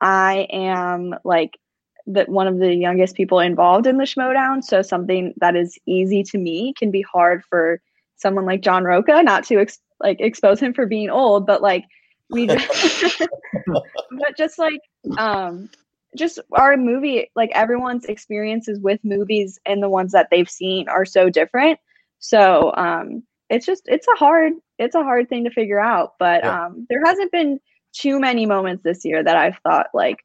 [0.02, 1.58] i am like
[2.06, 6.22] that one of the youngest people involved in the schmoedown so something that is easy
[6.22, 7.82] to me can be hard for
[8.16, 11.84] someone like john rocha not to ex- like expose him for being old but like
[12.30, 13.22] we just,
[13.66, 14.80] but just like
[15.18, 15.68] um
[16.16, 21.04] just our movie like everyone's experiences with movies and the ones that they've seen are
[21.04, 21.78] so different.
[22.18, 26.42] So um it's just it's a hard it's a hard thing to figure out but
[26.44, 26.66] yeah.
[26.66, 27.58] um there hasn't been
[27.92, 30.18] too many moments this year that i've thought like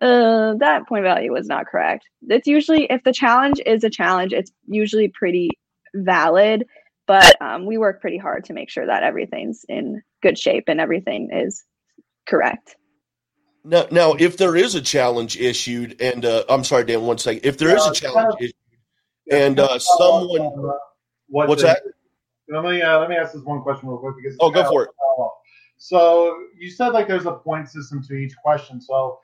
[0.00, 2.08] uh that point value was not correct.
[2.28, 5.50] It's usually if the challenge is a challenge it's usually pretty
[5.94, 6.64] valid
[7.08, 10.80] but um, we work pretty hard to make sure that everything's in good shape and
[10.80, 11.64] everything is
[12.28, 12.76] correct.
[13.64, 17.44] Now, now if there is a challenge issued and uh, i'm sorry dan one second.
[17.44, 18.54] If there is a challenge issued
[19.30, 20.72] and uh, someone
[21.28, 21.82] what what's the, that
[22.52, 24.84] let me uh, let me ask this one question real quick because oh, go for
[24.84, 24.90] it.
[25.78, 28.80] So you said like there's a point system to each question.
[28.80, 29.18] So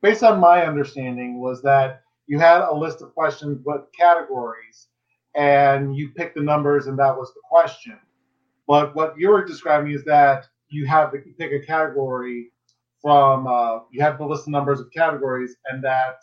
[0.00, 4.88] based on my understanding was that you had a list of questions with categories
[5.34, 7.98] and you picked the numbers and that was the question.
[8.68, 12.52] But what you're describing is that you have to pick a category
[13.02, 16.18] from uh, you have the list of numbers of categories and that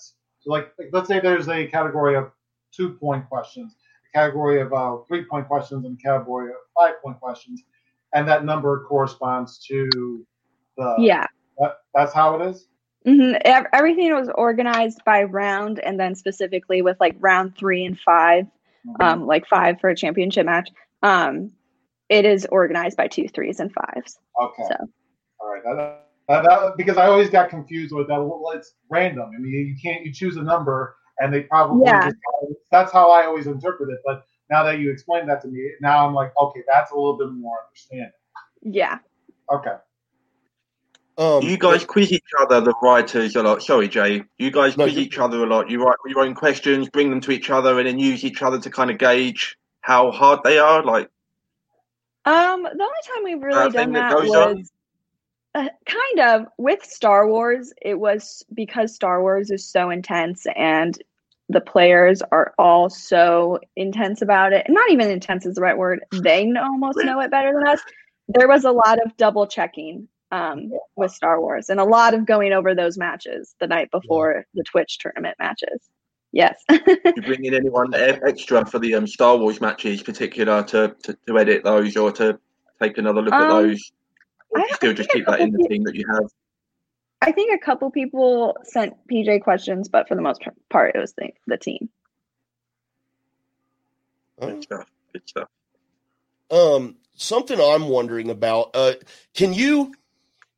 [0.45, 2.31] so like, like let's say there's a category of
[2.71, 3.75] two point questions,
[4.15, 7.63] category of uh, three point questions, and a category of five point questions,
[8.13, 10.25] and that number corresponds to
[10.77, 11.27] the yeah.
[11.59, 12.67] That, that's how it is?
[13.05, 13.65] Mm-hmm.
[13.73, 19.01] Everything was organized by round, and then specifically with like round three and 5 mm-hmm.
[19.01, 20.69] um, like five for a championship match.
[21.03, 21.51] Um,
[22.09, 24.19] it is organized by two, threes, and fives.
[24.41, 24.63] Okay.
[24.69, 24.75] So.
[25.39, 25.63] All right.
[25.63, 28.19] That, that, that, because I always got confused with that.
[28.19, 29.29] Well, it's random.
[29.35, 32.09] I mean, you can't you choose a number, and they probably yeah.
[32.09, 32.17] Just,
[32.71, 33.99] that's how I always interpret it.
[34.05, 37.17] But now that you explained that to me, now I'm like, okay, that's a little
[37.17, 38.11] bit more understanding.
[38.61, 38.99] Yeah.
[39.51, 39.75] Okay.
[41.17, 43.63] Um, you guys quiz each other, the writers, a lot.
[43.63, 44.23] Sorry, Jay.
[44.37, 45.69] You guys quiz each other a lot.
[45.69, 48.59] You write your own questions, bring them to each other, and then use each other
[48.59, 50.83] to kind of gauge how hard they are.
[50.83, 51.09] Like,
[52.25, 54.71] um, the only time we've really done that, that was
[55.55, 57.73] uh, kind of with Star Wars.
[57.81, 61.01] It was because Star Wars is so intense, and
[61.47, 64.65] the players are all so intense about it.
[64.65, 66.01] And not even intense is the right word.
[66.11, 67.79] They almost know it better than us.
[68.27, 72.25] There was a lot of double checking um, with Star Wars, and a lot of
[72.25, 75.89] going over those matches the night before the Twitch tournament matches.
[76.33, 76.61] Yes.
[76.69, 81.39] you bring in anyone extra for the um, Star Wars matches, particular to, to, to
[81.39, 82.37] edit those or to
[82.81, 83.91] take another look um, at those?
[84.49, 86.29] Or I, still just keep that in the team that you have?
[87.21, 91.13] I think a couple people sent PJ questions, but for the most part, it was
[91.13, 91.89] the, the team.
[94.39, 94.85] Good stuff.
[95.13, 95.49] Good stuff.
[96.51, 98.71] Um, something I'm wondering about.
[98.73, 98.93] Uh,
[99.33, 99.93] can you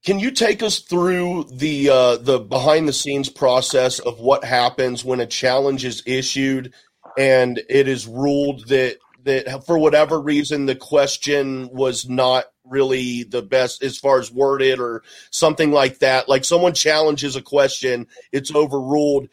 [0.03, 5.05] can you take us through the uh, the behind the scenes process of what happens
[5.05, 6.73] when a challenge is issued
[7.17, 13.41] and it is ruled that that for whatever reason the question was not really the
[13.41, 16.30] best as far as worded or something like that.
[16.30, 19.30] Like someone challenges a question it's overruled.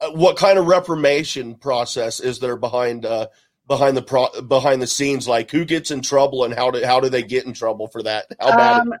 [0.00, 3.28] Uh, what kind of reformation process is there behind uh,
[3.66, 5.28] behind the pro, behind the scenes?
[5.28, 8.02] Like who gets in trouble and how do how do they get in trouble for
[8.02, 8.26] that?
[8.40, 8.94] How bad um,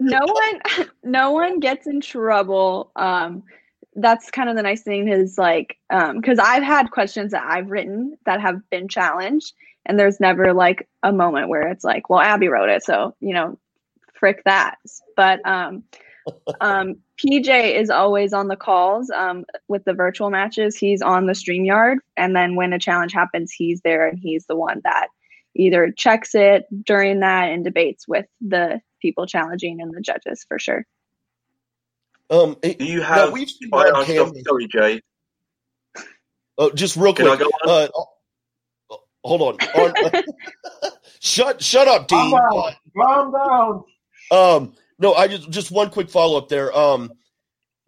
[0.00, 2.92] no one no one gets in trouble.
[2.96, 3.44] Um
[3.96, 7.70] that's kind of the nice thing is like um because i've had questions that i've
[7.70, 9.52] written that have been challenged
[9.86, 13.34] and there's never like a moment where it's like well abby wrote it so you
[13.34, 13.58] know
[14.14, 14.76] frick that
[15.16, 15.84] but um
[16.60, 20.76] um, PJ is always on the calls um, with the virtual matches.
[20.76, 21.96] He's on the StreamYard.
[22.16, 25.08] And then when a challenge happens, he's there and he's the one that
[25.54, 30.58] either checks it during that and debates with the people challenging and the judges for
[30.58, 30.86] sure.
[32.30, 33.32] Um, Do you have?
[33.32, 33.50] we've
[34.46, 35.00] sorry, Jay.
[36.56, 37.48] Oh, just real Can quick.
[39.22, 39.68] Hold on.
[39.80, 40.22] on
[41.20, 42.30] shut, shut up, Dean.
[42.96, 43.84] Calm down.
[44.30, 46.76] Um, no, I just just one quick follow up there.
[46.76, 47.12] Um,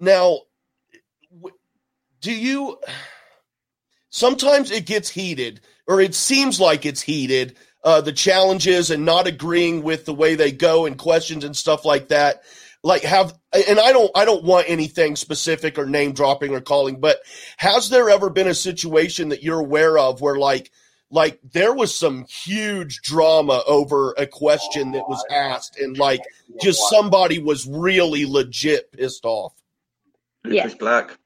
[0.00, 0.40] now,
[2.20, 2.78] do you?
[4.10, 7.56] Sometimes it gets heated, or it seems like it's heated.
[7.84, 11.84] Uh, the challenges and not agreeing with the way they go and questions and stuff
[11.84, 12.42] like that.
[12.84, 17.00] Like have and I don't I don't want anything specific or name dropping or calling,
[17.00, 17.18] but
[17.56, 20.70] has there ever been a situation that you're aware of where like
[21.12, 26.22] like there was some huge drama over a question that was asked and like
[26.60, 29.52] just somebody was really legit pissed off
[30.44, 31.18] Lucas Black.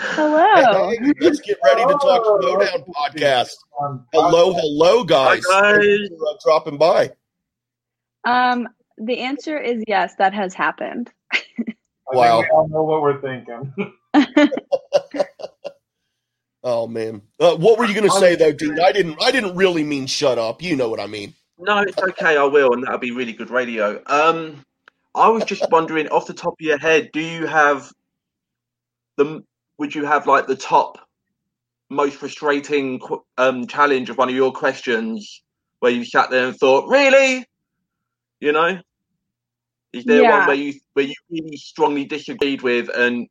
[0.00, 0.90] Hello.
[0.90, 3.54] Hey, let's get ready to talk Schmoedown podcast.
[4.12, 5.42] Hello, hello, guys.
[5.48, 6.08] Hi, guys.
[6.08, 7.10] For, uh, dropping by.
[8.24, 8.68] Um,
[8.98, 10.14] the answer is yes.
[10.16, 11.10] That has happened.
[12.12, 12.40] wow.
[12.40, 13.72] we all know what we're thinking.
[16.66, 18.80] Oh man, uh, what were you going to say though, Dean?
[18.80, 19.22] I didn't.
[19.22, 20.62] I didn't really mean shut up.
[20.62, 21.34] You know what I mean.
[21.58, 22.38] No, it's okay.
[22.38, 24.02] I will, and that'll be really good radio.
[24.06, 24.64] Um,
[25.14, 27.92] I was just wondering, off the top of your head, do you have
[29.16, 29.44] the?
[29.76, 30.98] Would you have like the top
[31.90, 32.98] most frustrating
[33.36, 35.42] um, challenge of one of your questions
[35.80, 37.44] where you sat there and thought, really?
[38.40, 38.78] You know,
[39.92, 40.38] is there yeah.
[40.38, 43.28] one where you where you really strongly disagreed with, and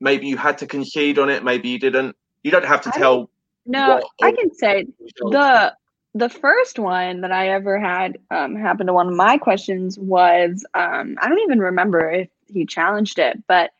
[0.00, 2.16] maybe you had to concede on it, maybe you didn't?
[2.42, 3.30] You don't have to tell.
[3.66, 4.86] No, I can say
[5.18, 5.74] the
[6.14, 10.64] the first one that I ever had um, happen to one of my questions was
[10.74, 13.70] um, I don't even remember if he challenged it, but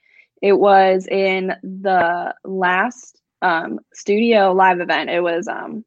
[0.41, 5.11] it was in the last um, studio live event.
[5.11, 5.85] It was um,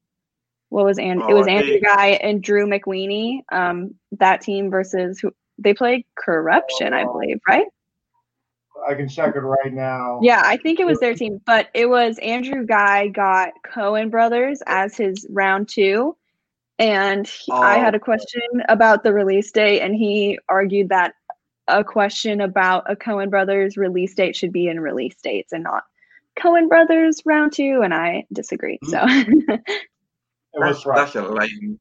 [0.69, 3.41] what was and Oh, it was Andrew Guy and Drew McWeeny.
[3.51, 7.13] Um, that team versus who they played Corruption, I Oh.
[7.13, 7.65] believe, right?
[8.87, 10.19] I can check it right now.
[10.21, 14.61] Yeah, I think it was their team, but it was Andrew Guy got Coen Brothers
[14.67, 16.15] as his round two.
[16.77, 17.79] And he, I Oh.
[17.79, 21.13] had a question about the release date, and he argued that
[21.67, 25.83] a question about a Coen Brothers release date should be in release dates and not
[26.37, 27.81] Coen Brothers round two.
[27.83, 28.77] And I disagree.
[28.83, 29.39] So, hmm.
[30.57, 31.79] It was That's, that's a lame.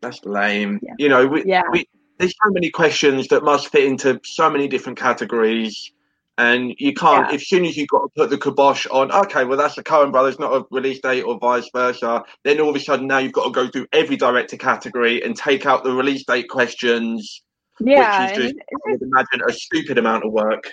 [0.00, 0.80] That's lame.
[0.82, 0.94] Yeah.
[0.98, 1.62] You know, we, Yeah.
[1.70, 1.86] we
[2.18, 5.92] there's so many questions that must fit into so many different categories,
[6.38, 7.28] and you can't.
[7.28, 7.36] Yeah.
[7.36, 10.12] As soon as you've got to put the kibosh on, okay, well that's the Coen
[10.12, 12.24] Brothers, not a release date, or vice versa.
[12.44, 15.36] Then all of a sudden, now you've got to go through every director category and
[15.36, 17.42] take out the release date questions,
[17.80, 18.30] yeah.
[18.30, 20.70] which is and just, I would imagine, a stupid amount of work.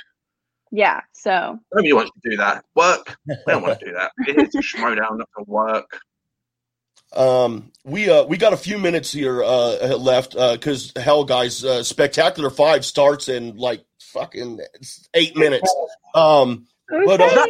[0.71, 1.01] yeah.
[1.13, 2.65] So, Nobody wants to do that.
[2.75, 3.15] Work.
[3.25, 4.11] They don't want to do that.
[4.27, 6.01] It's a showdown, not to work.
[7.15, 11.63] Um, we uh we got a few minutes here uh left uh, because hell, guys,
[11.63, 14.59] uh, Spectacular Five starts in like fucking
[15.13, 15.73] eight minutes.
[16.15, 17.47] Um, But, uh,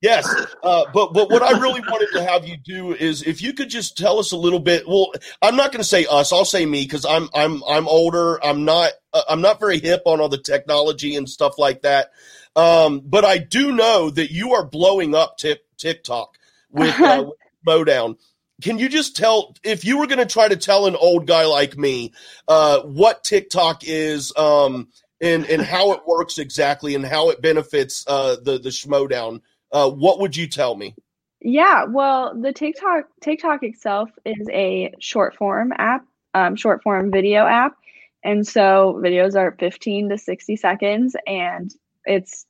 [0.00, 0.28] yes,
[0.62, 3.68] uh, but but what I really wanted to have you do is if you could
[3.70, 4.86] just tell us a little bit.
[4.86, 6.32] Well, I'm not going to say us.
[6.32, 8.42] I'll say me because I'm I'm I'm older.
[8.44, 12.10] I'm not uh, I'm not very hip on all the technology and stuff like that.
[12.56, 16.36] Um, but I do know that you are blowing up Tik TikTok
[16.70, 17.36] with, uh, with
[17.66, 18.16] Modown.
[18.62, 21.46] Can you just tell if you were going to try to tell an old guy
[21.46, 22.12] like me
[22.46, 24.88] uh, what TikTok is um,
[25.20, 29.40] and and how it works exactly and how it benefits uh, the the Schmoedown?
[29.72, 30.94] Uh, what would you tell me?
[31.40, 36.04] Yeah, well, the TikTok TikTok itself is a short form app,
[36.34, 37.76] um, short form video app,
[38.22, 42.46] and so videos are 15 to 60 seconds, and it's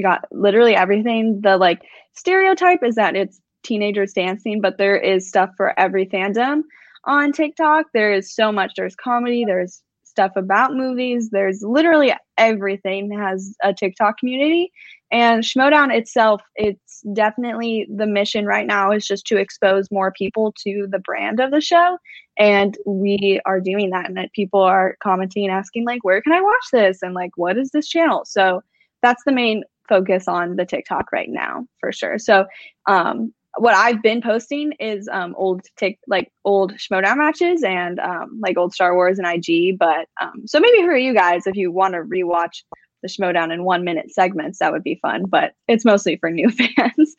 [0.00, 1.40] got literally everything.
[1.42, 1.82] The like
[2.14, 6.62] stereotype is that it's teenagers dancing, but there is stuff for every fandom
[7.04, 7.86] on TikTok.
[7.92, 8.72] There is so much.
[8.76, 9.44] There's comedy.
[9.44, 11.30] There's stuff about movies.
[11.30, 14.72] There's literally everything has a TikTok community.
[15.12, 20.54] And Schmoedown itself, it's definitely the mission right now is just to expose more people
[20.64, 21.98] to the brand of the show.
[22.38, 24.06] And we are doing that.
[24.06, 26.98] And that people are commenting and asking, like, where can I watch this?
[27.02, 28.24] And like, what is this channel?
[28.24, 28.62] So
[29.02, 32.18] that's the main focus on the TikTok right now for sure.
[32.18, 32.46] So
[32.86, 38.38] um what I've been posting is um old tick like old Schmoedown matches and um
[38.42, 39.78] like old Star Wars and IG.
[39.78, 42.62] But um so maybe for you guys if you want to rewatch
[43.02, 45.24] the Schmoedown in one minute segments, that would be fun.
[45.26, 47.14] But it's mostly for new fans.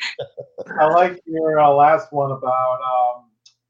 [0.80, 3.26] I like your uh, last one about um,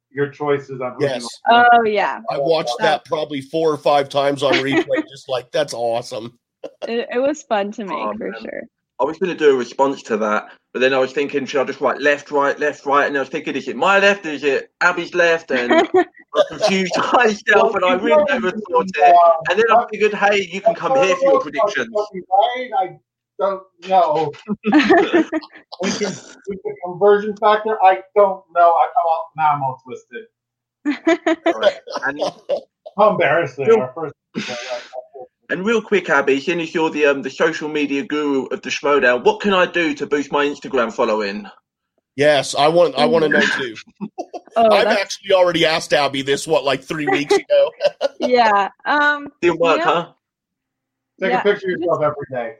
[0.09, 1.23] your choices on Yes.
[1.23, 2.19] you oh yeah.
[2.29, 6.37] I watched that probably four or five times on replay, just like that's awesome.
[6.87, 8.41] It, it was fun to make Oh, for man.
[8.41, 8.63] sure.
[9.01, 11.61] I was going to do a response to that, but then I was thinking, should
[11.61, 13.07] I just write left, right, left, right?
[13.07, 14.27] And I was thinking, is it my left?
[14.27, 15.49] Is it Abby's left?
[15.49, 19.15] And I confused myself, and I really never thought it.
[19.15, 21.89] Uh, and then I figured, hey, you can come here for your predictions.
[21.91, 22.69] Right?
[22.79, 22.99] I
[23.39, 24.31] don't know.
[25.81, 28.69] With the, with the conversion factor, I don't know.
[28.69, 30.25] I, I'm all, now I'm all twisted.
[32.05, 32.21] And,
[32.97, 33.71] How embarrassing.
[33.71, 34.13] Our first.
[35.51, 38.69] And real quick, Abby, seeing as you're the um, the social media guru of the
[38.69, 41.45] Schmoedown, what can I do to boost my Instagram following?
[42.15, 43.75] Yes, I want I want to know too.
[44.57, 47.71] Oh, I've that's, actually already asked Abby this what like three weeks ago.
[48.19, 48.67] yeah.
[48.83, 49.85] Um Didn't work, Yeah.
[49.85, 50.11] huh?
[51.21, 52.55] Take Yeah, a picture of yourself every day.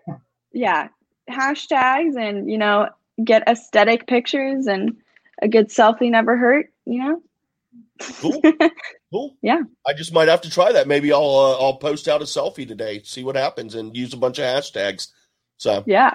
[0.53, 0.87] yeah
[1.29, 2.87] hashtags and you know
[3.21, 4.95] get aesthetic pictures and
[5.41, 7.21] a good selfie never hurt you know
[8.19, 8.41] Cool.
[9.13, 9.35] Cool.
[9.41, 9.63] Yeah.
[9.85, 10.87] I just might have to try that.
[10.87, 14.17] Maybe I'll uh, I'll post out a selfie today, see what happens, and use a
[14.17, 15.09] bunch of hashtags.
[15.57, 16.13] So, yeah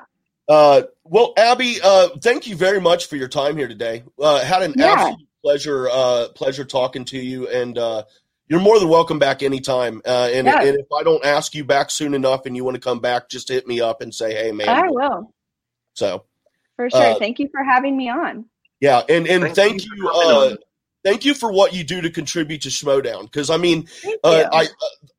[0.49, 4.05] uh, well, Abby, uh, thank you very much for your time here today.
[4.19, 4.93] Uh, had an Yeah.
[4.93, 8.05] absolute pleasure uh, pleasure talking to you, and uh,
[8.49, 10.01] you're more than welcome back anytime.
[10.07, 10.63] Uh, and, Yeah.
[10.63, 13.29] and if I don't ask you back soon enough, and you want to come back,
[13.29, 15.35] just hit me up and say, "Hey, man." i will
[15.95, 16.25] So,
[16.77, 18.47] for sure Uh, thank you for having me on
[18.81, 20.09] yeah, and and Thank thank, you you.
[20.09, 20.13] uh,
[20.51, 20.57] on.
[21.07, 23.23] Thank you for what you do to contribute to Schmoedown.
[23.23, 23.87] Because I mean,
[24.25, 24.45] uh.
[24.53, 24.67] I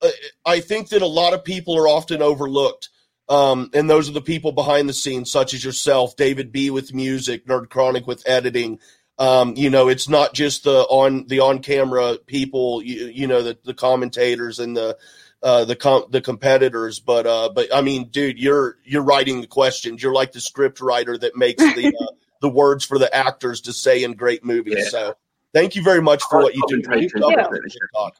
[0.02, 0.10] uh,
[0.46, 2.90] I think that a lot of people are often overlooked,
[3.30, 6.72] um, and those are the people behind the scenes, such as yourself, David B.
[6.72, 8.80] with music, Nerd Chronic with editing.
[9.18, 13.42] Um, you know, it's not just the on the on camera people, you, you know,
[13.42, 14.98] the, the commentators and the
[15.42, 19.48] uh, the com- the competitors, but uh, but I mean, dude, you're you're writing the
[19.48, 20.04] questions.
[20.04, 23.72] You're like the script writer that makes the uh, the words for the actors to
[23.72, 24.76] say in great movies.
[24.78, 24.90] Yeah.
[24.90, 25.16] So,
[25.54, 26.82] thank you very much for what you do.
[26.82, 27.60] Commentators, Keep up with definitely.
[27.62, 28.16] the TikTok.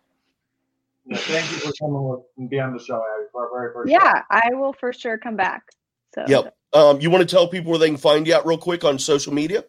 [1.06, 3.74] Yeah, thank you for coming with, and be on the show, Abby, for our very
[3.74, 5.64] first yeah i will for sure come back
[6.14, 6.54] so Yep.
[6.74, 9.00] Um, you want to tell people where they can find you at real quick on
[9.00, 9.64] social media?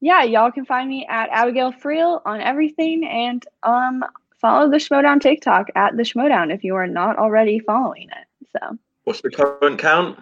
[0.00, 4.04] yeah, y'all can find me at Abigail Freel on everything and um
[4.38, 8.48] follow the Schmoedown TikTok at the Schmoedown if you are not already following it.
[8.52, 10.18] So what's the current count?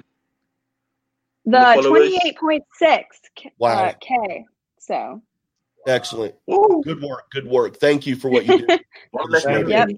[1.44, 3.20] The twenty eight point six
[3.58, 3.86] wow.
[3.86, 4.46] uh, K.
[4.78, 5.20] So
[5.86, 6.34] excellent.
[6.84, 7.30] Good work.
[7.30, 7.76] Good work.
[7.78, 8.78] Thank you for what you do.
[9.68, 9.88] yep.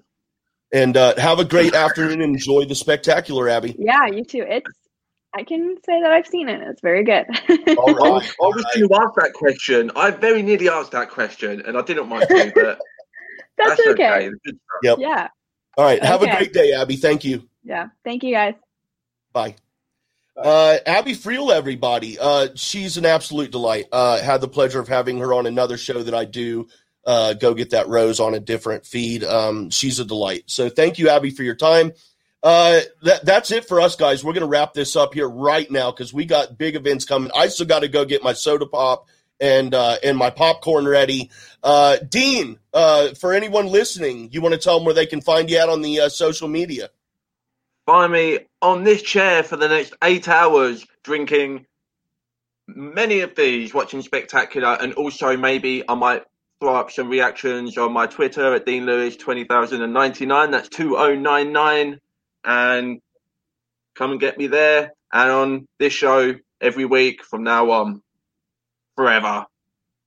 [0.72, 2.20] And uh, have a great afternoon.
[2.20, 3.76] Enjoy the spectacular, Abby.
[3.78, 4.44] Yeah, you too.
[4.48, 4.68] It's
[5.34, 6.60] I can say that I've seen it.
[6.62, 7.26] It's very good.
[7.76, 8.06] All right.
[8.06, 9.90] I was, I was going to ask that question.
[9.96, 12.78] I very nearly asked that question, and I didn't want to, but
[13.58, 14.28] that's, that's, okay.
[14.28, 14.30] okay.
[14.84, 14.98] Yep.
[15.00, 15.28] Yeah.
[15.76, 16.02] All right.
[16.04, 16.30] Have okay.
[16.30, 16.96] a great day, Abby.
[16.96, 17.48] Thank you.
[17.64, 17.88] Yeah.
[18.04, 18.54] Thank you, guys.
[19.32, 19.56] Bye.
[20.36, 22.18] Uh, Abby Freel, everybody.
[22.18, 23.86] Uh, she's an absolute delight.
[23.92, 26.68] Uh, had the pleasure of having her on another show that I do.
[27.06, 29.22] Uh, go get that rose on a different feed.
[29.24, 30.44] Um, she's a delight.
[30.46, 31.92] So thank you, Abby, for your time.
[32.42, 34.24] Uh, that, that's it for us, guys.
[34.24, 37.30] We're going to wrap this up here right now because we got big events coming.
[37.34, 39.06] I still got to go get my soda pop
[39.40, 41.30] and uh, and my popcorn ready.
[41.62, 45.50] Uh, Dean, uh, for anyone listening, you want to tell them where they can find
[45.50, 46.90] you out on the uh, social media?
[47.86, 51.66] Find me on this chair for the next eight hours, drinking
[52.66, 56.22] many of these, watching Spectacular, and also maybe I might
[56.60, 60.50] throw up some reactions on my Twitter at Dean Lewis 20099.
[60.50, 62.00] That's 2099
[62.44, 63.00] and
[63.94, 68.02] come and get me there and on this show every week from now on,
[68.96, 69.46] forever.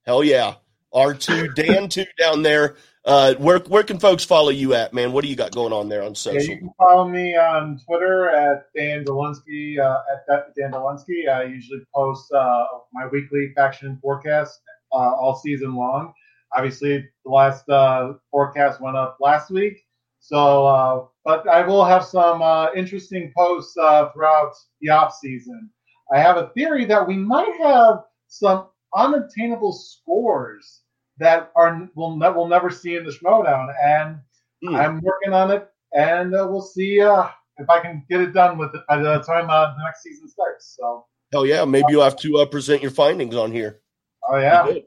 [0.06, 0.56] Hell yeah.
[0.94, 2.76] R2, Dan 2 down there.
[3.08, 5.14] Uh, where where can folks follow you at, man?
[5.14, 6.42] What do you got going on there on social?
[6.42, 10.00] Yeah, you can follow me on Twitter at Dan Dolinsky, uh,
[10.30, 11.30] at Dan Dolinsky.
[11.30, 14.60] I usually post uh, my weekly faction forecast
[14.92, 16.12] uh, all season long.
[16.58, 19.78] Obviously, the last uh, forecast went up last week.
[20.20, 24.52] So, uh, but I will have some uh, interesting posts uh, throughout
[24.82, 25.70] the off season.
[26.14, 30.82] I have a theory that we might have some unattainable scores
[31.20, 34.20] that are will that we'll never see in the Schmoedown, and
[34.64, 34.76] mm.
[34.76, 38.58] I'm working on it, and uh, we'll see uh, if I can get it done
[38.58, 40.76] with it by the time uh, the next season starts.
[40.80, 43.82] So, hell yeah, maybe you'll have to present your findings on here.
[44.30, 44.80] Oh yeah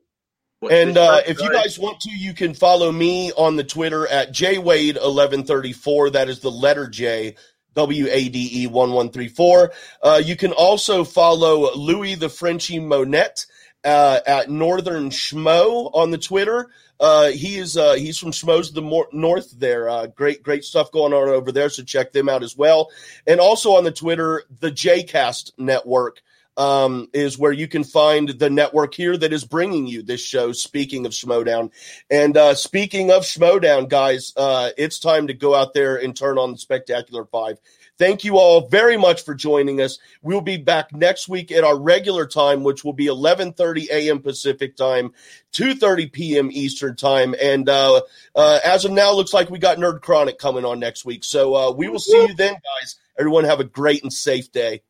[0.69, 4.33] and uh, if you guys want to, you can follow me on the Twitter at
[4.33, 6.13] jwade1134.
[6.13, 7.37] That is the letter J.
[7.75, 9.73] W A D E 1134.
[10.03, 13.47] Uh, you can also follow Louis the Frenchie Monette
[13.85, 16.71] uh, at Northern Schmo on the Twitter.
[16.99, 19.89] Uh, he is uh, he's from Schmoes the Mor- North there.
[19.89, 21.71] Uh, great great stuff going on over there.
[21.71, 22.91] So check them out as well.
[23.27, 26.21] And also on the Twitter, the JCast Network
[26.57, 30.53] um, is where you can find the network here that is bringing you this show.
[30.53, 31.71] Speaking of Schmoedown,
[32.11, 36.37] and uh, speaking of Schmoedown, guys, uh, it's time to go out there and turn
[36.37, 37.59] on the Spectacular Five.
[38.01, 39.99] Thank you all very much for joining us.
[40.23, 44.21] We'll be back next week at our regular time, which will be 11:30 a.m.
[44.21, 45.13] Pacific time,
[45.53, 46.49] 2:30 p.m.
[46.51, 47.35] Eastern time.
[47.39, 48.01] And uh,
[48.35, 51.25] uh, as of now, looks like we got Nerd Chronic coming on next week.
[51.25, 52.97] So uh, we will see you then, guys.
[53.19, 54.81] Everyone have a great and safe day.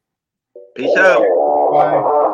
[0.76, 1.24] Peace out.
[1.72, 2.29] Bye.